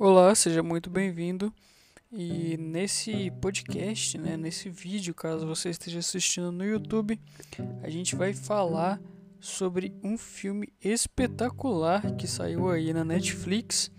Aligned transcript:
Olá, 0.00 0.32
seja 0.32 0.62
muito 0.62 0.88
bem-vindo. 0.88 1.52
E 2.12 2.56
nesse 2.56 3.32
podcast, 3.40 4.16
né, 4.16 4.36
nesse 4.36 4.68
vídeo, 4.68 5.12
caso 5.12 5.44
você 5.44 5.70
esteja 5.70 5.98
assistindo 5.98 6.52
no 6.52 6.64
YouTube, 6.64 7.18
a 7.82 7.90
gente 7.90 8.14
vai 8.14 8.32
falar 8.32 9.00
sobre 9.40 9.92
um 10.00 10.16
filme 10.16 10.68
espetacular 10.80 12.14
que 12.14 12.28
saiu 12.28 12.70
aí 12.70 12.92
na 12.92 13.04
Netflix 13.04 13.90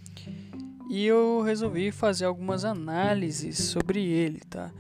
e 0.89 1.06
eu 1.06 1.42
resolvi 1.42 1.92
fazer 1.92 2.24
algumas 2.24 2.64
análises 2.64 3.57
sobre 3.57 4.02
ele, 4.02 4.39
tá? 4.50 4.71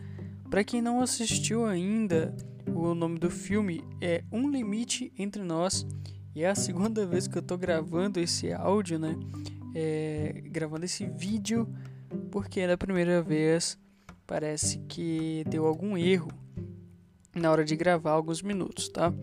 Para 0.49 0.63
quem 0.63 0.81
não 0.81 1.01
assistiu 1.01 1.65
ainda, 1.65 2.33
o 2.65 2.95
nome 2.95 3.19
do 3.19 3.29
filme 3.29 3.83
é 3.99 4.23
Um 4.31 4.49
Limite 4.49 5.11
Entre 5.17 5.43
Nós 5.43 5.85
e 6.33 6.43
é 6.43 6.49
a 6.49 6.55
segunda 6.55 7.03
vez 7.05 7.27
que 7.27 7.37
eu 7.37 7.41
tô 7.41 7.57
gravando 7.57 8.21
esse 8.21 8.53
áudio, 8.53 8.97
né? 8.97 9.17
É, 9.75 10.41
gravando 10.45 10.85
esse 10.85 11.05
vídeo 11.05 11.67
porque 12.31 12.65
da 12.65 12.77
primeira 12.77 13.21
vez 13.21 13.77
parece 14.25 14.79
que 14.87 15.43
deu 15.47 15.65
algum 15.65 15.97
erro 15.97 16.31
na 17.35 17.51
hora 17.51 17.63
de 17.63 17.75
gravar 17.75 18.11
alguns 18.11 18.41
minutos, 18.41 18.89
tá? 18.89 19.13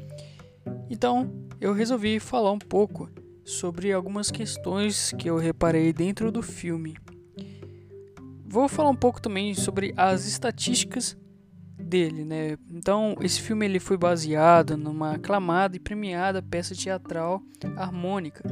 Então 0.88 1.48
eu 1.60 1.73
resolvi 1.73 2.20
falar 2.20 2.52
um 2.52 2.59
pouco 2.59 3.09
sobre 3.45 3.92
algumas 3.92 4.30
questões 4.30 5.12
que 5.12 5.28
eu 5.30 5.37
reparei 5.37 5.92
dentro 5.92 6.32
do 6.32 6.42
filme. 6.42 6.96
Vou 8.45 8.68
falar 8.68 8.90
um 8.90 8.96
pouco 8.96 9.20
também 9.20 9.54
sobre 9.54 9.92
as 9.96 10.26
estatísticas 10.26 11.16
dele, 11.78 12.24
né? 12.24 12.56
Então, 12.70 13.15
esse 13.20 13.40
filme 13.40 13.66
ele 13.66 13.78
foi 13.78 13.96
baseado 13.96 14.76
numa 14.76 15.15
aclamada 15.15 15.76
e 15.76 15.80
premiada 15.80 16.42
peça 16.42 16.74
teatral 16.74 17.42
harmônica. 17.76 18.42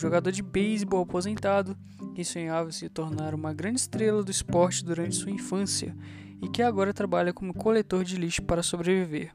Jogador 0.00 0.32
de 0.32 0.42
beisebol 0.42 1.02
aposentado 1.02 1.76
que 2.14 2.24
sonhava 2.24 2.72
se 2.72 2.88
tornar 2.88 3.34
uma 3.34 3.52
grande 3.52 3.80
estrela 3.80 4.24
do 4.24 4.30
esporte 4.30 4.82
durante 4.82 5.14
sua 5.14 5.30
infância 5.30 5.94
e 6.40 6.48
que 6.48 6.62
agora 6.62 6.94
trabalha 6.94 7.34
como 7.34 7.52
coletor 7.52 8.02
de 8.02 8.16
lixo 8.16 8.42
para 8.42 8.62
sobreviver. 8.62 9.30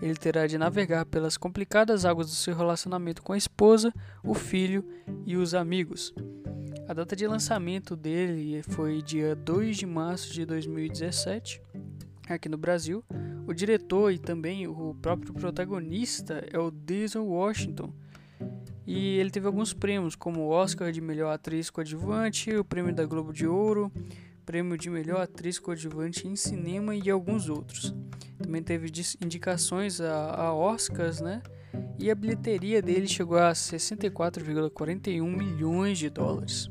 Ele 0.00 0.16
terá 0.16 0.48
de 0.48 0.58
navegar 0.58 1.06
pelas 1.06 1.36
complicadas 1.36 2.04
águas 2.04 2.26
do 2.26 2.34
seu 2.34 2.52
relacionamento 2.52 3.22
com 3.22 3.32
a 3.32 3.38
esposa, 3.38 3.94
o 4.24 4.34
filho 4.34 4.84
e 5.24 5.36
os 5.36 5.54
amigos. 5.54 6.12
A 6.88 6.92
data 6.92 7.14
de 7.14 7.28
lançamento 7.28 7.94
dele 7.94 8.60
foi 8.64 9.02
dia 9.02 9.36
2 9.36 9.76
de 9.76 9.86
março 9.86 10.34
de 10.34 10.44
2017, 10.44 11.62
aqui 12.28 12.48
no 12.48 12.58
Brasil. 12.58 13.04
O 13.46 13.54
diretor 13.54 14.10
e 14.10 14.18
também 14.18 14.66
o 14.66 14.96
próprio 15.00 15.32
protagonista 15.32 16.44
é 16.52 16.58
o 16.58 16.72
Denzel 16.72 17.24
Washington. 17.24 18.01
E 18.94 19.16
ele 19.16 19.30
teve 19.30 19.46
alguns 19.46 19.72
prêmios, 19.72 20.14
como 20.14 20.42
o 20.42 20.50
Oscar 20.50 20.92
de 20.92 21.00
melhor 21.00 21.32
atriz 21.32 21.70
coadjuvante, 21.70 22.54
o 22.54 22.62
prêmio 22.62 22.94
da 22.94 23.06
Globo 23.06 23.32
de 23.32 23.46
Ouro, 23.46 23.90
prêmio 24.44 24.76
de 24.76 24.90
melhor 24.90 25.22
atriz 25.22 25.58
coadjuvante 25.58 26.28
em 26.28 26.36
cinema 26.36 26.94
e 26.94 27.08
alguns 27.08 27.48
outros. 27.48 27.94
Também 28.36 28.62
teve 28.62 28.92
indicações 29.24 29.98
a, 29.98 30.34
a 30.34 30.54
Oscars, 30.54 31.22
né? 31.22 31.40
E 31.98 32.10
a 32.10 32.14
bilheteria 32.14 32.82
dele 32.82 33.08
chegou 33.08 33.38
a 33.38 33.52
64,41 33.52 35.22
milhões 35.24 35.98
de 35.98 36.10
dólares. 36.10 36.68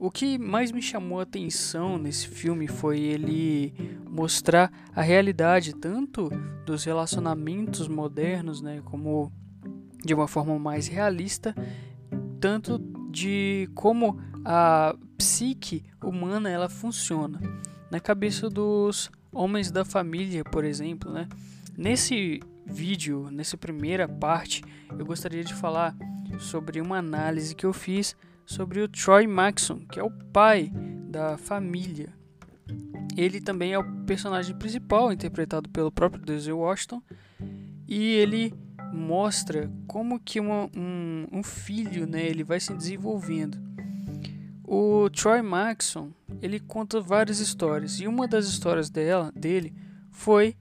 O 0.00 0.10
que 0.10 0.36
mais 0.36 0.72
me 0.72 0.82
chamou 0.82 1.20
a 1.20 1.22
atenção 1.22 1.96
nesse 1.96 2.26
filme 2.26 2.66
foi 2.66 2.98
ele 2.98 3.72
mostrar 4.10 4.72
a 4.92 5.00
realidade 5.00 5.76
tanto 5.76 6.28
dos 6.66 6.82
relacionamentos 6.82 7.86
modernos, 7.86 8.60
né, 8.60 8.82
como 8.84 9.32
de 10.04 10.14
uma 10.14 10.28
forma 10.28 10.58
mais 10.58 10.86
realista, 10.86 11.54
tanto 12.40 12.78
de 13.10 13.68
como 13.74 14.18
a 14.44 14.94
psique 15.16 15.84
humana 16.02 16.48
ela 16.48 16.68
funciona 16.68 17.40
na 17.90 17.98
cabeça 17.98 18.48
dos 18.48 19.10
homens 19.32 19.70
da 19.70 19.84
família, 19.84 20.44
por 20.44 20.64
exemplo, 20.64 21.12
né? 21.12 21.28
Nesse 21.76 22.40
vídeo, 22.66 23.28
nessa 23.30 23.56
primeira 23.56 24.06
parte, 24.08 24.62
eu 24.96 25.04
gostaria 25.04 25.42
de 25.42 25.54
falar 25.54 25.96
sobre 26.38 26.80
uma 26.80 26.98
análise 26.98 27.54
que 27.54 27.64
eu 27.64 27.72
fiz 27.72 28.16
sobre 28.44 28.80
o 28.80 28.88
Troy 28.88 29.26
Maxon, 29.26 29.80
que 29.90 29.98
é 29.98 30.02
o 30.02 30.10
pai 30.10 30.72
da 31.08 31.36
família. 31.36 32.12
Ele 33.16 33.40
também 33.40 33.72
é 33.72 33.78
o 33.78 34.04
personagem 34.04 34.56
principal, 34.56 35.12
interpretado 35.12 35.68
pelo 35.68 35.90
próprio 35.90 36.22
Denzel 36.24 36.58
Washington, 36.58 37.02
e 37.86 38.12
ele 38.14 38.54
mostra 38.92 39.70
como 39.86 40.18
que 40.18 40.40
uma, 40.40 40.70
um, 40.76 41.26
um 41.32 41.42
filho, 41.42 42.06
né, 42.06 42.24
ele 42.24 42.44
vai 42.44 42.60
se 42.60 42.74
desenvolvendo. 42.74 43.58
O 44.64 45.08
Troy 45.10 45.40
Maxon, 45.42 46.12
ele 46.42 46.60
conta 46.60 47.00
várias 47.00 47.40
histórias 47.40 48.00
e 48.00 48.06
uma 48.06 48.28
das 48.28 48.46
histórias 48.46 48.90
dela, 48.90 49.32
dele 49.34 49.74
foi 50.10 50.56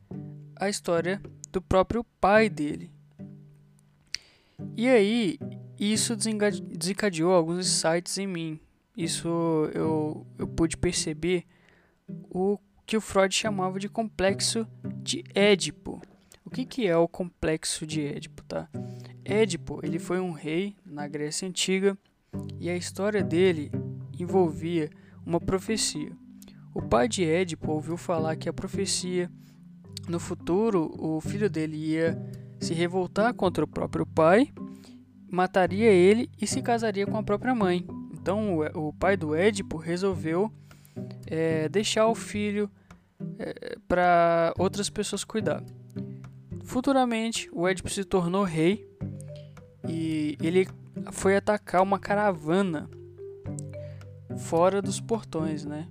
a 0.56 0.70
história 0.70 1.22
do 1.52 1.62
próprio 1.62 2.04
pai 2.22 2.50
dele. 2.50 2.92
E 4.76 4.88
aí, 4.88 5.40
isso 5.80 6.16
desencadeou 6.16 7.34
alguns 7.34 7.68
insights 7.68 8.18
em 8.18 8.28
mim. 8.28 8.60
Isso 8.96 9.28
eu, 9.74 10.26
eu 10.40 10.48
pude 10.48 10.78
perceber 10.78 11.46
o 12.30 12.58
que 12.86 12.98
o 12.98 13.02
Freud 13.02 13.36
chamava 13.36 13.80
de 13.80 13.90
complexo 13.90 14.66
de 15.04 15.24
Édipo. 15.36 16.02
O 16.48 16.50
que, 16.50 16.66
que 16.66 16.88
é 16.88 16.96
o 16.96 17.10
complexo 17.10 17.86
de 17.86 18.02
Édipo, 18.02 18.42
tá? 18.46 18.70
Édipo, 19.26 19.82
ele 19.84 20.00
foi 20.00 20.22
um 20.22 20.32
rei 20.32 20.78
na 20.86 21.06
Grécia 21.06 21.46
Antiga 21.46 21.98
e 22.58 22.70
a 22.70 22.78
história 22.78 23.22
dele 23.22 23.70
envolvia 24.18 24.90
uma 25.26 25.42
profecia. 25.42 26.10
O 26.74 26.82
pai 26.82 27.10
de 27.10 27.26
Édipo 27.26 27.70
ouviu 27.70 27.98
falar 27.98 28.38
que 28.38 28.48
a 28.48 28.54
profecia 28.54 29.30
no 30.08 30.22
futuro 30.22 30.96
o 30.98 31.20
filho 31.20 31.50
dele 31.50 31.76
ia 31.76 32.18
se 32.62 32.74
revoltar 32.74 33.34
contra 33.34 33.66
o 33.66 33.68
próprio 33.68 34.06
pai, 34.06 34.50
mataria 35.30 35.92
ele 35.92 36.32
e 36.42 36.48
se 36.48 36.62
casaria 36.62 37.06
com 37.06 37.18
a 37.18 37.24
própria 37.24 37.54
mãe. 37.54 37.86
Então 38.14 38.58
o, 38.74 38.94
pai 38.94 39.18
do 39.18 39.36
Édipo 39.36 39.76
resolveu 39.76 40.50
é, 41.26 41.68
deixar 41.68 42.08
o 42.08 42.16
filho 42.16 42.72
é, 43.38 43.78
para 43.86 44.54
outras 44.58 44.90
pessoas 44.90 45.26
cuidar. 45.26 45.62
Futuramente, 46.68 47.50
o 47.54 47.66
Édipo 47.66 47.90
se 47.90 48.04
tornou 48.04 48.44
rei 48.44 48.86
e 49.88 50.38
ele 50.44 50.68
foi 51.14 51.38
atacar 51.38 51.82
uma 51.82 51.98
caravana 51.98 52.90
fora 54.38 54.82
dos 54.82 55.00
portões, 55.00 55.64
né? 55.64 55.88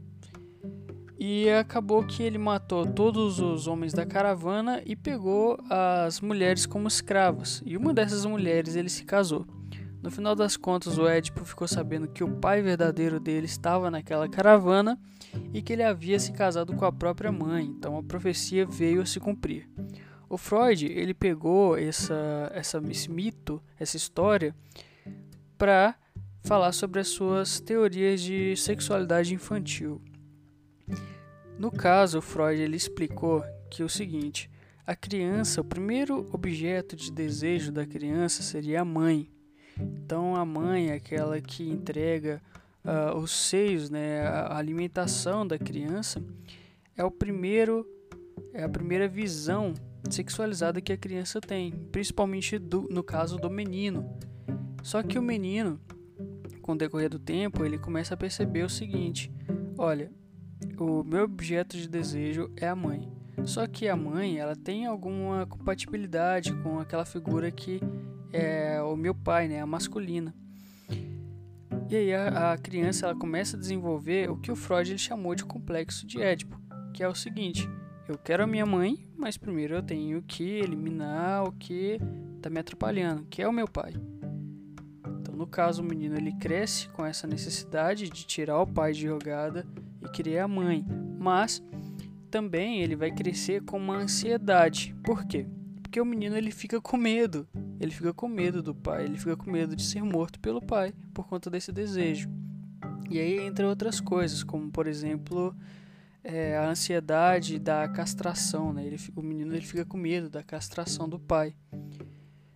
E 1.18 1.48
acabou 1.48 2.04
que 2.04 2.22
ele 2.22 2.36
matou 2.36 2.86
todos 2.86 3.40
os 3.40 3.66
homens 3.66 3.94
da 3.94 4.04
caravana 4.04 4.82
e 4.84 4.94
pegou 4.94 5.58
as 5.70 6.20
mulheres 6.20 6.66
como 6.66 6.86
escravas. 6.86 7.62
E 7.64 7.74
uma 7.74 7.94
dessas 7.94 8.26
mulheres 8.26 8.76
ele 8.76 8.90
se 8.90 9.02
casou. 9.02 9.46
No 10.02 10.10
final 10.10 10.36
das 10.36 10.58
contas, 10.58 10.98
o 10.98 11.08
Édipo 11.08 11.42
ficou 11.46 11.66
sabendo 11.66 12.06
que 12.06 12.22
o 12.22 12.36
pai 12.36 12.60
verdadeiro 12.60 13.18
dele 13.18 13.46
estava 13.46 13.90
naquela 13.90 14.28
caravana 14.28 15.00
e 15.54 15.62
que 15.62 15.72
ele 15.72 15.82
havia 15.82 16.18
se 16.20 16.32
casado 16.32 16.76
com 16.76 16.84
a 16.84 16.92
própria 16.92 17.32
mãe. 17.32 17.64
Então 17.64 17.96
a 17.96 18.02
profecia 18.02 18.66
veio 18.66 19.00
a 19.00 19.06
se 19.06 19.18
cumprir. 19.18 19.66
O 20.28 20.36
Freud 20.36 20.86
ele 20.86 21.14
pegou 21.14 21.76
essa, 21.76 22.50
essa, 22.52 22.82
esse 22.90 23.10
mito, 23.10 23.62
essa 23.78 23.96
história, 23.96 24.54
para 25.56 25.94
falar 26.42 26.72
sobre 26.72 27.00
as 27.00 27.08
suas 27.08 27.60
teorias 27.60 28.20
de 28.20 28.56
sexualidade 28.56 29.34
infantil. 29.34 30.00
No 31.58 31.70
caso, 31.70 32.20
Freud 32.20 32.60
ele 32.60 32.76
explicou 32.76 33.42
que 33.70 33.82
o 33.82 33.88
seguinte: 33.88 34.50
a 34.86 34.94
criança, 34.94 35.60
o 35.60 35.64
primeiro 35.64 36.26
objeto 36.32 36.94
de 36.94 37.10
desejo 37.10 37.72
da 37.72 37.86
criança 37.86 38.42
seria 38.42 38.82
a 38.82 38.84
mãe. 38.84 39.30
Então, 39.78 40.36
a 40.36 40.44
mãe 40.44 40.90
é 40.90 40.94
aquela 40.94 41.40
que 41.40 41.68
entrega 41.68 42.42
uh, 42.84 43.16
os 43.16 43.30
seios, 43.32 43.90
né, 43.90 44.22
a 44.26 44.56
alimentação 44.56 45.46
da 45.46 45.58
criança, 45.58 46.22
é 46.96 47.04
o 47.04 47.10
primeiro, 47.10 47.86
é 48.54 48.62
a 48.62 48.68
primeira 48.68 49.06
visão 49.06 49.74
sexualizada 50.14 50.80
que 50.80 50.92
a 50.92 50.96
criança 50.96 51.40
tem, 51.40 51.72
principalmente 51.90 52.58
do, 52.58 52.88
no 52.90 53.02
caso 53.02 53.36
do 53.36 53.50
menino. 53.50 54.08
Só 54.82 55.02
que 55.02 55.18
o 55.18 55.22
menino, 55.22 55.80
com 56.62 56.72
o 56.72 56.78
decorrer 56.78 57.10
do 57.10 57.18
tempo, 57.18 57.64
ele 57.64 57.78
começa 57.78 58.14
a 58.14 58.16
perceber 58.16 58.62
o 58.62 58.70
seguinte: 58.70 59.32
olha, 59.76 60.10
o 60.78 61.02
meu 61.02 61.24
objeto 61.24 61.76
de 61.76 61.88
desejo 61.88 62.50
é 62.56 62.68
a 62.68 62.76
mãe. 62.76 63.10
Só 63.44 63.66
que 63.66 63.88
a 63.88 63.96
mãe, 63.96 64.38
ela 64.38 64.56
tem 64.56 64.86
alguma 64.86 65.46
compatibilidade 65.46 66.54
com 66.62 66.78
aquela 66.78 67.04
figura 67.04 67.50
que 67.50 67.80
é 68.32 68.80
o 68.82 68.96
meu 68.96 69.14
pai, 69.14 69.48
né, 69.48 69.60
a 69.60 69.66
masculina. 69.66 70.34
E 71.88 71.94
aí 71.94 72.12
a, 72.12 72.52
a 72.52 72.58
criança 72.58 73.06
ela 73.06 73.14
começa 73.14 73.56
a 73.56 73.60
desenvolver 73.60 74.28
o 74.30 74.36
que 74.36 74.50
o 74.50 74.56
Freud 74.56 74.90
ele 74.90 74.98
chamou 74.98 75.34
de 75.34 75.44
complexo 75.44 76.06
de 76.06 76.20
Édipo, 76.20 76.60
que 76.92 77.02
é 77.02 77.08
o 77.08 77.14
seguinte: 77.14 77.68
eu 78.08 78.16
quero 78.16 78.44
a 78.44 78.46
minha 78.46 78.64
mãe, 78.64 78.98
mas 79.16 79.36
primeiro 79.36 79.74
eu 79.74 79.82
tenho 79.82 80.22
que 80.22 80.44
eliminar 80.44 81.44
o 81.44 81.52
que 81.52 82.00
está 82.36 82.48
me 82.48 82.60
atrapalhando, 82.60 83.26
que 83.28 83.42
é 83.42 83.48
o 83.48 83.52
meu 83.52 83.66
pai. 83.66 83.94
Então 85.20 85.34
no 85.34 85.46
caso, 85.46 85.82
o 85.82 85.84
menino 85.84 86.16
ele 86.16 86.32
cresce 86.32 86.88
com 86.90 87.04
essa 87.04 87.26
necessidade 87.26 88.08
de 88.08 88.24
tirar 88.24 88.60
o 88.60 88.66
pai 88.66 88.92
de 88.92 89.02
jogada 89.02 89.66
e 90.00 90.08
criar 90.08 90.44
a 90.44 90.48
mãe, 90.48 90.84
mas 91.18 91.62
também 92.30 92.80
ele 92.80 92.94
vai 92.94 93.10
crescer 93.10 93.62
com 93.62 93.76
uma 93.76 93.96
ansiedade. 93.96 94.94
Por 95.02 95.24
quê? 95.24 95.46
Porque 95.82 96.00
o 96.00 96.04
menino 96.04 96.36
ele 96.36 96.50
fica 96.50 96.80
com 96.80 96.96
medo. 96.96 97.48
Ele 97.80 97.90
fica 97.90 98.12
com 98.12 98.28
medo 98.28 98.62
do 98.62 98.74
pai, 98.74 99.04
ele 99.04 99.18
fica 99.18 99.36
com 99.36 99.50
medo 99.50 99.74
de 99.76 99.82
ser 99.82 100.02
morto 100.02 100.38
pelo 100.40 100.60
pai 100.60 100.94
por 101.12 101.26
conta 101.26 101.50
desse 101.50 101.72
desejo. 101.72 102.28
E 103.10 103.18
aí, 103.18 103.38
entre 103.38 103.64
outras 103.64 104.00
coisas, 104.00 104.42
como 104.42 104.70
por 104.70 104.86
exemplo, 104.86 105.54
é, 106.26 106.56
a 106.56 106.68
ansiedade 106.68 107.56
da 107.56 107.86
castração, 107.88 108.72
né? 108.72 108.84
Ele, 108.84 108.98
o 109.14 109.22
menino 109.22 109.54
ele 109.54 109.64
fica 109.64 109.84
com 109.84 109.96
medo 109.96 110.28
da 110.28 110.42
castração 110.42 111.08
do 111.08 111.20
pai. 111.20 111.54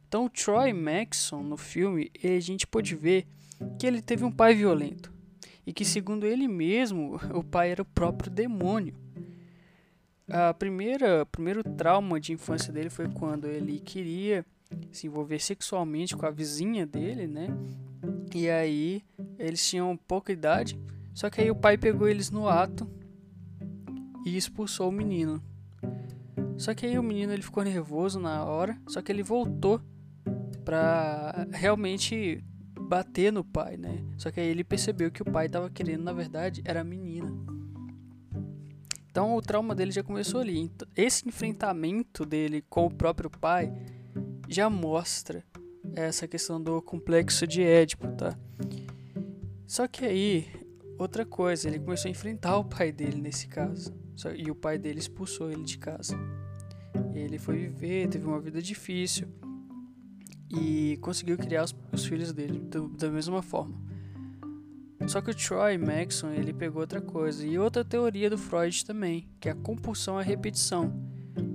Então, 0.09 0.25
o 0.25 0.29
Troy 0.29 0.73
Maxson 0.73 1.41
no 1.41 1.57
filme, 1.57 2.11
a 2.23 2.41
gente 2.41 2.67
pode 2.67 2.97
ver 2.97 3.29
que 3.79 3.87
ele 3.87 4.03
teve 4.03 4.25
um 4.25 4.33
pai 4.33 4.57
violento 4.57 5.13
e 5.65 5.73
que, 5.73 5.85
segundo 5.85 6.27
ele 6.27 6.49
mesmo, 6.49 7.21
o 7.33 7.45
pai 7.45 7.71
era 7.71 7.83
o 7.83 7.85
próprio 7.85 8.29
demônio. 8.29 8.97
A 10.29 10.53
primeira, 10.53 11.23
o 11.23 11.27
primeiro 11.27 11.63
trauma 11.63 12.19
de 12.19 12.33
infância 12.33 12.73
dele 12.73 12.91
foi 12.91 13.09
quando 13.09 13.47
ele 13.47 13.79
queria 13.79 14.45
se 14.91 15.07
envolver 15.07 15.39
sexualmente 15.39 16.17
com 16.17 16.27
a 16.27 16.31
vizinha 16.31 16.85
dele, 16.85 17.29
né? 17.29 17.49
E 18.35 18.49
aí 18.49 19.05
eles 19.39 19.69
tinham 19.69 19.97
pouca 19.97 20.33
idade, 20.33 20.79
só 21.15 21.31
que 21.31 21.41
aí 21.41 21.51
o 21.51 21.57
pai 21.57 21.77
pegou 21.77 22.09
eles 22.09 22.31
no 22.31 22.49
ato 22.49 22.89
e 24.31 24.37
expulsou 24.37 24.89
o 24.89 24.93
menino. 24.93 25.43
Só 26.57 26.75
que 26.75 26.87
aí 26.87 26.99
o 26.99 27.03
menino 27.03 27.33
ele 27.33 27.43
ficou 27.43 27.65
nervoso 27.65 28.21
na 28.21 28.45
hora, 28.45 28.79
só 28.87 29.03
que 29.03 29.11
ele 29.11 29.23
voltou 29.23 29.81
pra 30.65 31.47
realmente 31.53 32.45
bater 32.81 33.33
no 33.33 33.45
pai, 33.45 33.77
né? 33.77 34.05
Só 34.17 34.31
que 34.31 34.41
aí 34.41 34.47
ele 34.47 34.63
percebeu 34.63 35.11
que 35.11 35.23
o 35.23 35.25
pai 35.25 35.49
tava 35.49 35.71
querendo, 35.71 36.05
na 36.05 36.13
verdade, 36.13 36.63
era 36.65 36.83
a 36.83 36.85
menina. 36.85 37.33
Então 39.11 39.35
o 39.35 39.43
trauma 39.43 39.75
dele 39.75 39.91
já 39.91 40.03
começou 40.03 40.41
ali. 40.41 40.59
Então, 40.59 40.87
esse 40.95 41.27
enfrentamento 41.29 42.25
dele 42.25 42.63
com 42.69 42.87
o 42.87 42.95
próprio 42.95 43.31
pai 43.31 43.73
já 44.49 44.71
mostra 44.71 45.45
essa 45.95 46.29
questão 46.29 46.63
do 46.63 46.81
complexo 46.81 47.47
de 47.47 47.63
Édipo, 47.63 48.07
tá? 48.13 48.39
Só 49.67 49.89
que 49.89 50.05
aí, 50.05 50.47
outra 50.99 51.25
coisa, 51.25 51.69
ele 51.69 51.81
começou 51.81 52.09
a 52.09 52.13
enfrentar 52.13 52.57
o 52.59 52.65
pai 52.65 52.93
dele 52.93 53.21
nesse 53.21 53.49
caso. 53.49 54.00
E 54.29 54.51
o 54.51 54.55
pai 54.55 54.79
dele 54.79 54.99
expulsou 54.99 55.51
ele 55.51 55.65
de 55.65 55.79
casa. 55.79 56.17
Ele 57.15 57.39
foi 57.39 57.57
viver, 57.57 58.09
teve 58.09 58.27
uma 58.27 58.41
vida 58.41 58.61
difícil 58.61 59.29
e 60.51 60.99
conseguiu 61.01 61.39
criar 61.39 61.65
os, 61.65 61.75
os 61.93 62.05
filhos 62.05 62.33
dele 62.33 62.59
do, 62.59 62.89
da 62.89 63.09
mesma 63.11 63.43
forma. 63.43 63.75
Só 65.07 65.21
que 65.21 65.31
o 65.31 65.35
Troy 65.35 65.79
Maxon 65.79 66.31
ele 66.31 66.53
pegou 66.53 66.83
outra 66.83 67.01
coisa 67.01 67.47
e 67.47 67.59
outra 67.59 67.85
teoria 67.85 68.29
do 68.29 68.37
Freud 68.37 68.85
também, 68.85 69.29
que 69.41 69.49
é 69.49 69.53
a 69.53 69.57
compulsão 69.57 70.19
à 70.19 70.23
repetição, 70.23 70.93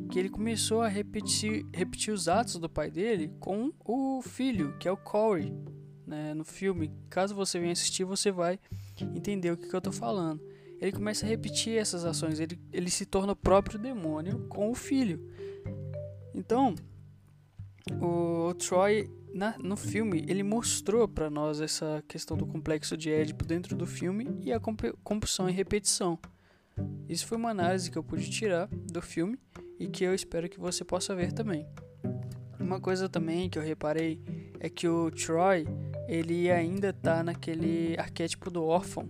que 0.09 0.17
ele 0.17 0.29
começou 0.29 0.81
a 0.81 0.87
repetir, 0.87 1.65
repetir 1.73 2.13
os 2.13 2.27
atos 2.27 2.57
do 2.57 2.69
pai 2.69 2.89
dele 2.89 3.31
com 3.39 3.71
o 3.85 4.21
filho, 4.21 4.75
que 4.77 4.87
é 4.87 4.91
o 4.91 4.97
Corey, 4.97 5.53
né, 6.07 6.33
no 6.33 6.43
filme. 6.43 6.91
Caso 7.09 7.35
você 7.35 7.59
venha 7.59 7.71
assistir, 7.71 8.03
você 8.03 8.31
vai 8.31 8.59
entender 8.99 9.51
o 9.51 9.57
que, 9.57 9.69
que 9.69 9.75
eu 9.75 9.79
estou 9.79 9.93
falando. 9.93 10.41
Ele 10.79 10.91
começa 10.91 11.25
a 11.25 11.29
repetir 11.29 11.77
essas 11.77 12.05
ações, 12.05 12.39
ele, 12.39 12.59
ele 12.71 12.89
se 12.89 13.05
torna 13.05 13.33
o 13.33 13.35
próprio 13.35 13.79
demônio 13.79 14.45
com 14.49 14.69
o 14.69 14.75
filho. 14.75 15.31
Então, 16.33 16.75
o 18.01 18.53
Troy 18.55 19.09
na, 19.33 19.55
no 19.57 19.75
filme 19.75 20.23
ele 20.27 20.43
mostrou 20.43 21.07
para 21.07 21.29
nós 21.29 21.59
essa 21.59 22.03
questão 22.07 22.37
do 22.37 22.45
complexo 22.45 22.95
de 22.95 23.11
Édipo 23.11 23.45
dentro 23.45 23.75
do 23.75 23.85
filme 23.85 24.27
e 24.41 24.51
a 24.51 24.59
compulsão 24.59 25.49
e 25.49 25.51
repetição. 25.51 26.17
Isso 27.07 27.27
foi 27.27 27.37
uma 27.37 27.51
análise 27.51 27.89
que 27.89 27.97
eu 27.97 28.03
pude 28.03 28.29
tirar 28.29 28.67
do 28.67 29.01
filme 29.01 29.37
e 29.79 29.87
que 29.87 30.03
eu 30.03 30.13
espero 30.13 30.49
que 30.49 30.59
você 30.59 30.83
possa 30.83 31.15
ver 31.15 31.31
também. 31.31 31.67
Uma 32.59 32.79
coisa 32.79 33.07
também 33.07 33.49
que 33.49 33.57
eu 33.59 33.63
reparei 33.63 34.21
é 34.59 34.69
que 34.69 34.87
o 34.87 35.11
Troy 35.11 35.65
ele 36.07 36.49
ainda 36.49 36.91
tá 36.91 37.23
naquele 37.23 37.95
arquétipo 37.97 38.49
do 38.49 38.63
órfão 38.63 39.09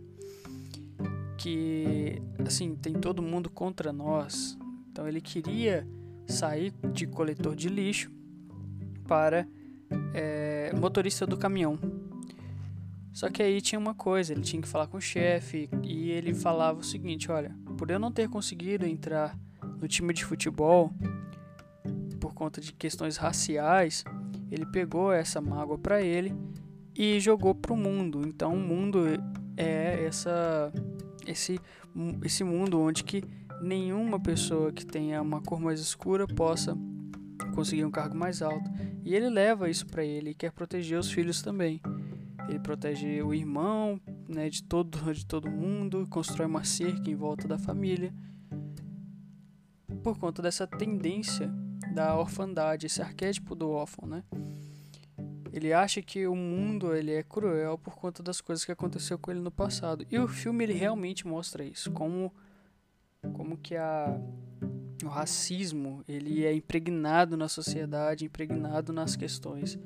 que 1.46 2.20
assim 2.44 2.76
tem 2.76 2.96
todo 2.96 3.22
mundo 3.22 3.52
contra 3.52 3.94
nós. 3.94 4.58
Então 4.92 5.08
ele 5.08 5.22
queria 5.22 5.88
sair 6.26 6.74
de 6.92 7.06
coletor 7.06 7.56
de 7.56 7.70
lixo 7.70 8.12
para 9.08 9.48
é, 10.16 10.74
motorista 10.76 11.28
do 11.28 11.38
caminhão. 11.38 11.78
Só 13.14 13.30
que 13.30 13.44
aí 13.44 13.62
tinha 13.62 13.78
uma 13.78 13.94
coisa, 13.94 14.34
ele 14.34 14.42
tinha 14.42 14.60
que 14.60 14.68
falar 14.68 14.88
com 14.88 14.98
o 14.98 15.02
chefe 15.02 15.70
e 15.84 16.10
ele 16.10 16.34
falava 16.34 16.80
o 16.80 16.84
seguinte: 16.84 17.32
olha, 17.32 17.56
por 17.78 17.92
eu 17.92 18.00
não 18.00 18.12
ter 18.12 18.28
conseguido 18.28 18.84
entrar 18.84 19.38
no 19.80 19.88
time 19.88 20.16
de 20.16 20.26
futebol 20.26 20.92
por 22.20 22.34
conta 22.34 22.60
de 22.60 22.74
questões 22.74 23.18
raciais, 23.18 24.04
ele 24.50 24.66
pegou 24.66 25.14
essa 25.14 25.40
mágoa 25.40 25.78
para 25.78 26.02
ele 26.02 26.36
e 26.96 27.20
jogou 27.20 27.54
para 27.54 27.72
o 27.72 27.78
mundo. 27.78 28.24
Então 28.28 28.52
o 28.52 28.60
mundo 28.60 29.06
é 29.56 30.06
essa 30.06 30.74
esse 31.26 31.60
esse 32.24 32.44
mundo 32.44 32.80
onde 32.80 33.04
que 33.04 33.24
nenhuma 33.62 34.20
pessoa 34.20 34.72
que 34.72 34.86
tenha 34.86 35.22
uma 35.22 35.42
cor 35.42 35.60
mais 35.60 35.80
escura 35.80 36.28
possa 36.28 36.78
conseguir 37.54 37.86
um 37.86 37.92
cargo 37.92 38.16
mais 38.16 38.42
alto. 38.42 38.70
E 39.04 39.16
ele 39.16 39.30
leva 39.30 39.70
isso 39.70 39.86
para 39.86 40.04
ele 40.04 40.32
e 40.32 40.36
quer 40.36 40.52
proteger 40.52 41.00
os 41.00 41.12
filhos 41.12 41.42
também. 41.42 41.82
Ele 42.48 42.60
protege 42.60 43.22
o 43.22 43.34
irmão, 43.34 44.00
né, 44.28 44.50
de 44.50 44.62
todo 44.64 44.98
de 45.14 45.26
todo 45.26 45.50
mundo, 45.50 46.06
constrói 46.10 46.48
uma 46.48 46.64
cerca 46.64 47.10
em 47.10 47.16
volta 47.16 47.48
da 47.48 47.58
família. 47.58 48.14
Por 50.04 50.20
conta 50.20 50.42
dessa 50.42 50.68
tendência 50.68 51.52
da 51.94 52.16
orfandade, 52.18 52.86
esse 52.86 53.02
arquétipo 53.02 53.56
do 53.56 53.70
órfão, 53.70 54.08
né? 54.08 54.24
Ele 55.56 55.72
acha 55.72 56.02
que 56.02 56.28
o 56.28 56.36
mundo 56.36 56.94
ele 56.94 57.14
é 57.14 57.24
cruel 57.24 57.78
por 57.78 57.96
conta 57.96 58.22
das 58.22 58.42
coisas 58.42 58.66
que 58.66 58.74
aconteceu 58.74 59.18
com 59.18 59.32
ele 59.32 59.40
no 59.40 59.50
passado. 59.50 60.06
E 60.12 60.20
o 60.20 60.28
filme 60.28 60.66
ele 60.66 60.74
realmente 60.74 61.26
mostra 61.26 61.64
isso, 61.64 61.90
como 61.92 62.30
como 63.32 63.58
que 63.58 63.74
a 63.78 64.20
o 65.02 65.08
racismo 65.08 66.04
ele 66.10 66.44
é 66.44 66.54
impregnado 66.54 67.38
na 67.38 67.48
sociedade, 67.48 68.26
impregnado 68.26 68.92
nas 68.92 69.16
questões 69.16 69.80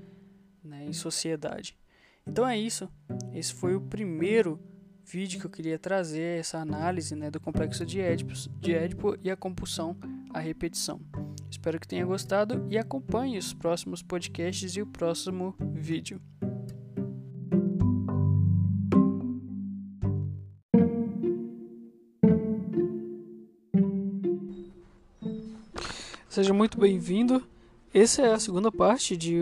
né, 0.64 0.86
em 0.88 0.94
sociedade. 0.94 1.78
Então 2.26 2.48
é 2.48 2.58
isso. 2.58 2.90
Esse 3.32 3.54
foi 3.54 3.76
o 3.76 3.82
primeiro 3.82 4.60
vídeo 5.06 5.40
que 5.40 5.46
eu 5.46 5.52
queria 5.52 5.78
trazer 5.78 6.40
essa 6.40 6.58
análise 6.58 7.16
né, 7.16 7.30
do 7.30 7.40
complexo 7.40 7.86
de 7.86 8.02
Édipo, 8.02 8.34
de 8.60 8.74
Édipo 8.74 9.16
e 9.22 9.30
a 9.30 9.36
compulsão 9.36 9.96
à 10.34 10.40
repetição. 10.40 11.00
Espero 11.50 11.80
que 11.80 11.88
tenha 11.88 12.06
gostado 12.06 12.66
e 12.70 12.78
acompanhe 12.78 13.38
os 13.38 13.54
próximos 13.54 14.02
podcasts 14.04 14.76
e 14.76 14.82
o 14.82 14.88
próximo 14.88 15.56
vídeo. 15.74 16.22
Seja 26.30 26.54
muito 26.54 26.80
bem-vindo. 26.80 27.44
Essa 27.92 28.22
é 28.22 28.34
a 28.34 28.40
segunda 28.40 28.72
parte 28.72 29.18
de, 29.18 29.40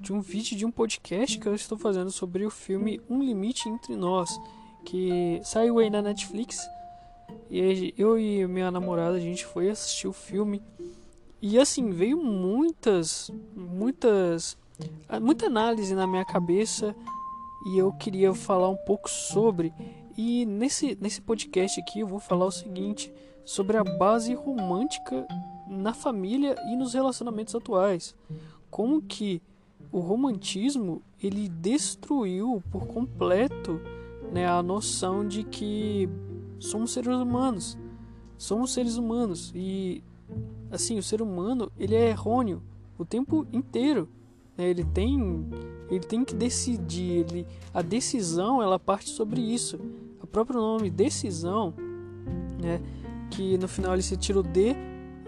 de 0.00 0.12
um 0.12 0.20
vídeo 0.20 0.58
de 0.58 0.66
um 0.66 0.70
podcast 0.70 1.38
que 1.38 1.46
eu 1.46 1.54
estou 1.54 1.78
fazendo 1.78 2.10
sobre 2.10 2.44
o 2.44 2.50
filme 2.50 3.00
Um 3.08 3.22
Limite 3.22 3.68
Entre 3.68 3.94
Nós, 3.94 4.28
que 4.84 5.40
saiu 5.44 5.78
aí 5.78 5.88
na 5.88 6.02
Netflix. 6.02 6.58
E 7.48 7.94
eu 7.96 8.18
e 8.18 8.46
minha 8.48 8.70
namorada 8.70 9.16
a 9.16 9.20
gente 9.20 9.46
foi 9.46 9.70
assistir 9.70 10.08
o 10.08 10.12
filme. 10.12 10.60
E 11.46 11.58
assim, 11.58 11.90
veio 11.90 12.16
muitas, 12.16 13.30
muitas, 13.54 14.56
muita 15.20 15.44
análise 15.44 15.94
na 15.94 16.06
minha 16.06 16.24
cabeça 16.24 16.96
e 17.66 17.76
eu 17.76 17.92
queria 17.92 18.32
falar 18.32 18.70
um 18.70 18.78
pouco 18.86 19.10
sobre. 19.10 19.70
E 20.16 20.46
nesse, 20.46 20.96
nesse 20.98 21.20
podcast 21.20 21.78
aqui 21.78 22.00
eu 22.00 22.06
vou 22.06 22.18
falar 22.18 22.46
o 22.46 22.50
seguinte 22.50 23.12
sobre 23.44 23.76
a 23.76 23.84
base 23.84 24.32
romântica 24.32 25.26
na 25.68 25.92
família 25.92 26.56
e 26.66 26.76
nos 26.76 26.94
relacionamentos 26.94 27.54
atuais. 27.54 28.16
Como 28.70 29.02
que 29.02 29.42
o 29.92 30.00
romantismo 30.00 31.02
ele 31.22 31.50
destruiu 31.50 32.62
por 32.72 32.86
completo 32.86 33.82
né, 34.32 34.48
a 34.48 34.62
noção 34.62 35.28
de 35.28 35.44
que 35.44 36.08
somos 36.58 36.92
seres 36.92 37.16
humanos. 37.16 37.76
Somos 38.38 38.72
seres 38.72 38.96
humanos 38.96 39.52
e 39.54 40.02
assim 40.70 40.98
o 40.98 41.02
ser 41.02 41.22
humano 41.22 41.70
ele 41.78 41.94
é 41.94 42.08
errôneo 42.08 42.62
o 42.98 43.04
tempo 43.04 43.46
inteiro. 43.52 44.08
Né? 44.56 44.68
Ele 44.68 44.84
tem 44.84 45.46
ele 45.90 46.00
tem 46.00 46.24
que 46.24 46.34
decidir. 46.34 47.26
Ele, 47.28 47.46
a 47.72 47.82
decisão 47.82 48.62
ela 48.62 48.78
parte 48.78 49.10
sobre 49.10 49.40
isso. 49.40 49.78
O 50.22 50.26
próprio 50.26 50.60
nome 50.60 50.90
decisão, 50.90 51.74
né? 52.60 52.80
que 53.30 53.58
no 53.58 53.68
final 53.68 53.92
ele 53.92 54.02
se 54.02 54.16
tira 54.16 54.40
o 54.40 54.42
D 54.42 54.74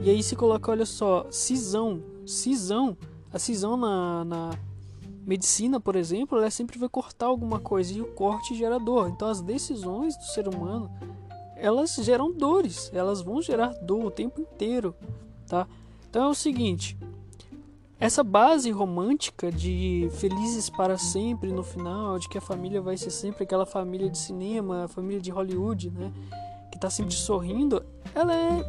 e 0.01 0.11
aí 0.11 0.23
se 0.23 0.37
coloca, 0.37 0.71
olha 0.71 0.85
só, 0.85 1.27
cisão, 1.31 2.03
cisão, 2.27 2.97
a 3.33 3.39
cisão 3.39 3.77
na, 3.77 4.25
na, 4.25 4.51
medicina, 5.27 5.81
por 5.81 5.97
exemplo, 5.97 6.39
ela 6.39 6.51
sempre 6.51 6.79
vai 6.79 6.89
cortar 6.89 7.27
alguma 7.27 7.59
coisa 7.59 7.93
e 7.93 8.01
o 8.01 8.07
corte 8.07 8.55
gera 8.55 8.79
dor. 8.79 9.09
Então 9.09 9.29
as 9.29 9.41
decisões 9.41 10.17
do 10.17 10.25
ser 10.25 10.47
humano, 10.47 10.89
elas 11.57 11.95
geram 11.97 12.33
dores, 12.33 12.91
elas 12.95 13.21
vão 13.21 13.41
gerar 13.43 13.69
dor 13.83 14.05
o 14.05 14.11
tempo 14.11 14.41
inteiro, 14.41 14.95
tá? 15.47 15.67
Então 16.09 16.25
é 16.25 16.29
o 16.29 16.35
seguinte, 16.35 16.97
essa 17.99 18.23
base 18.23 18.71
romântica 18.71 19.51
de 19.51 20.09
felizes 20.13 20.69
para 20.69 20.99
sempre 20.99 21.51
no 21.51 21.63
final, 21.63 22.19
de 22.19 22.29
que 22.29 22.37
a 22.37 22.43
família 22.43 22.81
vai 22.81 22.97
ser 22.97 23.11
sempre 23.11 23.45
aquela 23.45 23.65
família 23.65 24.11
de 24.11 24.19
cinema, 24.19 24.85
a 24.85 24.89
família 24.89 25.21
de 25.21 25.31
Hollywood, 25.31 25.91
né? 25.91 26.13
Que 26.71 26.79
tá 26.79 26.91
sempre 26.91 27.15
sorrindo, 27.15 27.85
ela 28.15 28.35
é 28.35 28.65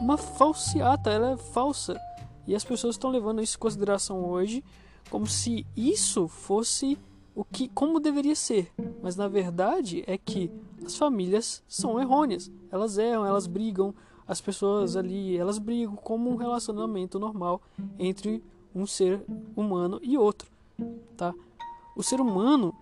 uma 0.00 0.16
falseata, 0.16 1.10
ela 1.10 1.32
é 1.32 1.36
falsa. 1.36 2.00
E 2.46 2.54
as 2.54 2.64
pessoas 2.64 2.94
estão 2.94 3.10
levando 3.10 3.42
isso 3.42 3.56
em 3.56 3.60
consideração 3.60 4.24
hoje 4.24 4.64
como 5.10 5.26
se 5.26 5.66
isso 5.76 6.28
fosse 6.28 6.96
o 7.34 7.44
que 7.44 7.68
como 7.68 8.00
deveria 8.00 8.34
ser. 8.34 8.72
Mas 9.02 9.16
na 9.16 9.28
verdade 9.28 10.04
é 10.06 10.16
que 10.16 10.50
as 10.84 10.96
famílias 10.96 11.62
são 11.66 12.00
errôneas. 12.00 12.50
Elas 12.70 12.98
erram, 12.98 13.26
elas 13.26 13.46
brigam, 13.46 13.94
as 14.26 14.40
pessoas 14.40 14.96
ali, 14.96 15.36
elas 15.36 15.58
brigam 15.58 15.96
como 15.96 16.30
um 16.30 16.36
relacionamento 16.36 17.18
normal 17.18 17.60
entre 17.98 18.42
um 18.74 18.86
ser 18.86 19.22
humano 19.54 19.98
e 20.02 20.16
outro, 20.16 20.50
tá? 21.16 21.34
O 21.94 22.02
ser 22.02 22.20
humano 22.20 22.74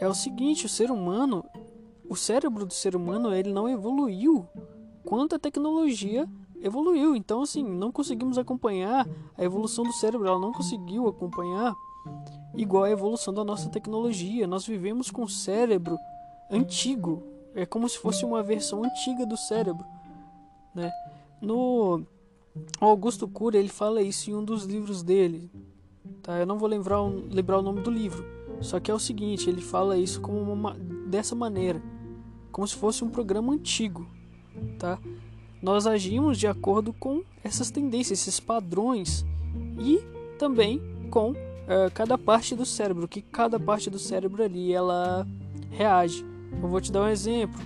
é 0.00 0.08
o 0.08 0.14
seguinte, 0.14 0.66
o 0.66 0.68
ser 0.68 0.90
humano, 0.90 1.44
o 2.08 2.16
cérebro 2.16 2.66
do 2.66 2.74
ser 2.74 2.96
humano, 2.96 3.32
ele 3.32 3.52
não 3.52 3.68
evoluiu 3.68 4.46
quanto 5.04 5.36
a 5.36 5.38
tecnologia 5.38 6.28
evoluiu. 6.60 7.14
Então, 7.14 7.42
assim, 7.42 7.62
não 7.62 7.92
conseguimos 7.92 8.38
acompanhar 8.38 9.06
a 9.36 9.44
evolução 9.44 9.84
do 9.84 9.92
cérebro, 9.92 10.26
ela 10.26 10.38
não 10.38 10.52
conseguiu 10.52 11.06
acompanhar 11.06 11.74
igual 12.58 12.84
a 12.84 12.90
evolução 12.90 13.32
da 13.32 13.44
nossa 13.44 13.70
tecnologia. 13.70 14.46
Nós 14.46 14.66
vivemos 14.66 15.10
com 15.10 15.22
o 15.22 15.28
cérebro 15.28 15.98
antigo, 16.50 17.22
é 17.54 17.64
como 17.64 17.88
se 17.88 17.98
fosse 17.98 18.24
uma 18.24 18.42
versão 18.42 18.84
antiga 18.84 19.24
do 19.24 19.36
cérebro, 19.36 19.86
né? 20.74 20.90
No 21.40 22.02
Augusto 22.80 23.26
Cury, 23.26 23.58
ele 23.58 23.68
fala 23.68 24.02
isso 24.02 24.30
em 24.30 24.34
um 24.34 24.44
dos 24.44 24.64
livros 24.64 25.02
dele, 25.02 25.50
tá? 26.22 26.38
Eu 26.38 26.46
não 26.46 26.58
vou 26.58 26.68
lembrar, 26.68 27.00
lembrar 27.30 27.58
o 27.58 27.62
nome 27.62 27.80
do 27.80 27.90
livro, 27.90 28.24
só 28.60 28.78
que 28.80 28.90
é 28.90 28.94
o 28.94 28.98
seguinte, 28.98 29.48
ele 29.48 29.62
fala 29.62 29.96
isso 29.96 30.20
como 30.20 30.52
uma, 30.52 30.74
dessa 31.06 31.34
maneira, 31.34 31.82
como 32.52 32.66
se 32.66 32.74
fosse 32.74 33.04
um 33.04 33.08
programa 33.08 33.52
antigo, 33.52 34.06
tá? 34.78 34.98
nós 35.60 35.86
agimos 35.86 36.38
de 36.38 36.46
acordo 36.46 36.92
com 36.92 37.22
essas 37.42 37.70
tendências, 37.70 38.20
esses 38.20 38.40
padrões 38.40 39.24
e 39.78 40.00
também 40.38 40.80
com 41.10 41.34
uh, 41.68 41.90
cada 41.92 42.18
parte 42.18 42.56
do 42.56 42.64
cérebro, 42.66 43.06
que 43.06 43.22
cada 43.22 43.60
parte 43.60 43.88
do 43.88 43.98
cérebro 43.98 44.42
ali 44.42 44.72
ela 44.72 45.26
reage. 45.70 46.24
Eu 46.52 46.68
vou 46.68 46.80
te 46.80 46.90
dar 46.90 47.02
um 47.02 47.08
exemplo. 47.08 47.60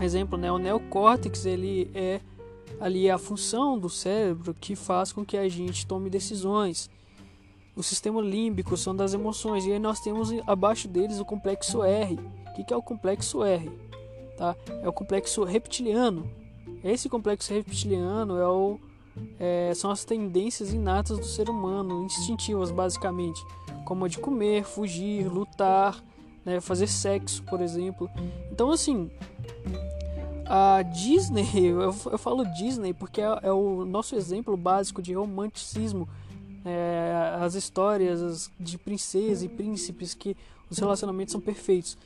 Exemplo, 0.00 0.36
né? 0.36 0.50
O 0.50 0.58
neocórtex 0.58 1.46
ele 1.46 1.90
é 1.94 2.20
ali 2.80 3.10
a 3.10 3.18
função 3.18 3.78
do 3.78 3.88
cérebro 3.88 4.54
que 4.58 4.74
faz 4.74 5.12
com 5.12 5.24
que 5.24 5.36
a 5.36 5.48
gente 5.48 5.86
tome 5.86 6.10
decisões. 6.10 6.90
O 7.76 7.82
sistema 7.82 8.20
límbico 8.20 8.76
são 8.76 8.94
das 8.94 9.14
emoções 9.14 9.64
e 9.64 9.72
aí 9.72 9.78
nós 9.78 10.00
temos 10.00 10.30
abaixo 10.46 10.88
deles 10.88 11.20
o 11.20 11.24
complexo 11.24 11.82
R. 11.82 12.18
O 12.48 12.64
que 12.64 12.74
é 12.74 12.76
o 12.76 12.82
complexo 12.82 13.44
R? 13.44 13.70
Tá? 14.36 14.56
É 14.82 14.88
o 14.88 14.92
complexo 14.92 15.44
reptiliano, 15.44 16.28
esse 16.82 17.08
complexo 17.08 17.52
reptiliano 17.52 18.38
é 18.38 18.48
o, 18.48 18.78
é, 19.38 19.72
são 19.74 19.90
as 19.90 20.04
tendências 20.04 20.72
inatas 20.72 21.18
do 21.18 21.24
ser 21.24 21.48
humano, 21.48 22.04
instintivas 22.04 22.70
basicamente, 22.70 23.44
como 23.84 24.04
a 24.04 24.08
de 24.08 24.18
comer, 24.18 24.64
fugir, 24.64 25.26
lutar, 25.26 26.02
né, 26.44 26.60
fazer 26.60 26.86
sexo, 26.86 27.42
por 27.44 27.60
exemplo. 27.60 28.10
Então, 28.50 28.70
assim, 28.70 29.10
a 30.46 30.82
Disney, 30.82 31.48
eu, 31.54 31.94
eu 32.10 32.18
falo 32.18 32.44
Disney 32.44 32.92
porque 32.92 33.20
é, 33.20 33.38
é, 33.42 33.52
o 33.52 33.84
nosso 33.84 34.16
exemplo 34.16 34.56
básico 34.56 35.00
de 35.00 35.14
romanticismo. 35.14 36.08
É, 36.62 37.38
as 37.40 37.54
histórias 37.54 38.50
de 38.60 38.76
princesas 38.76 39.42
e 39.42 39.48
príncipes 39.48 40.12
que 40.12 40.36
os 40.68 40.76
relacionamentos 40.78 41.32
são 41.32 41.40
perfeitos. 41.40 41.96